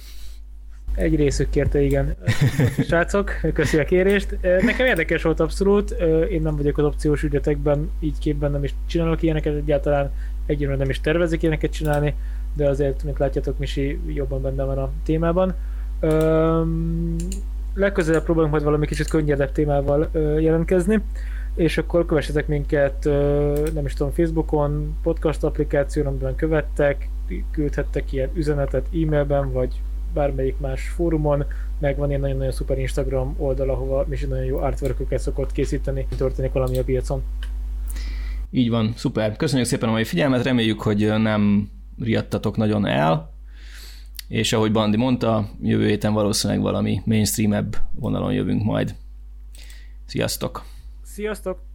egy 0.95 1.17
részük 1.17 1.51
kérte, 1.51 1.81
igen. 1.81 2.15
Srácok, 2.89 3.33
köszi 3.53 3.79
a 3.79 3.85
kérést. 3.85 4.37
Nekem 4.41 4.87
érdekes 4.87 5.23
volt 5.23 5.41
abszolút, 5.41 5.91
én 6.31 6.43
nem 6.43 6.57
vagyok 6.57 6.79
az 6.79 6.85
opciós 6.85 7.23
ügyetekben, 7.23 7.91
így 8.01 8.19
képben 8.19 8.51
nem 8.51 8.65
is 8.65 8.75
csinálok 8.87 9.23
ilyeneket 9.23 9.55
egyáltalán, 9.55 10.13
egyébként 10.47 10.79
nem 10.79 10.89
is 10.89 11.01
tervezik 11.01 11.43
ilyeneket 11.43 11.73
csinálni, 11.73 12.15
de 12.55 12.69
azért, 12.69 13.05
mint 13.05 13.19
látjátok, 13.19 13.59
Misi 13.59 13.99
jobban 14.07 14.43
benne 14.43 14.65
van 14.65 14.79
a 14.79 14.91
témában. 15.05 15.55
legközelebb 17.75 18.25
próbálunk 18.25 18.53
majd 18.53 18.65
valami 18.65 18.87
kicsit 18.87 19.09
könnyedebb 19.09 19.53
témával 19.53 20.11
jelentkezni, 20.39 21.03
és 21.55 21.79
akkor 21.79 22.07
kövessetek 22.07 22.47
minket, 22.47 23.05
nem 23.75 23.85
is 23.85 23.95
tudom, 23.95 24.13
Facebookon, 24.13 24.97
podcast 25.03 25.45
applikáción, 25.45 26.07
amiben 26.07 26.35
követtek, 26.35 27.09
küldhettek 27.51 28.13
ilyen 28.13 28.31
üzenetet 28.35 28.87
e-mailben, 28.87 29.53
vagy 29.53 29.81
bármelyik 30.15 30.59
más 30.59 30.89
fórumon, 30.89 31.45
meg 31.79 31.97
van 31.97 32.11
egy 32.11 32.21
nagyon-nagyon 32.21 32.53
szuper 32.53 32.79
Instagram 32.79 33.35
oldal, 33.39 33.71
ahova 33.71 34.07
is 34.11 34.21
nagyon 34.21 34.45
jó 34.45 34.59
artwork 34.59 35.19
szokott 35.19 35.53
készíteni, 35.53 36.07
történik 36.17 36.53
valami 36.53 36.79
a 36.79 36.85
piacon. 36.85 37.23
Így 38.51 38.71
van, 38.71 38.93
szuper. 38.97 39.37
Köszönjük 39.37 39.69
szépen 39.69 39.89
a 39.89 39.93
mai 39.93 40.05
figyelmet, 40.05 40.45
reméljük, 40.45 40.83
hogy 40.83 41.07
nem 41.19 41.71
riadtatok 41.99 42.57
nagyon 42.57 42.87
el, 42.87 43.31
és 44.29 44.53
ahogy 44.53 44.73
Bandi 44.73 44.97
mondta, 44.97 45.51
jövő 45.63 45.87
héten 45.87 46.13
valószínűleg 46.13 46.63
valami 46.63 47.01
mainstreamebb 47.05 47.77
vonalon 47.95 48.33
jövünk 48.33 48.65
majd. 48.65 48.95
Sziasztok! 50.07 50.65
Sziasztok! 51.03 51.70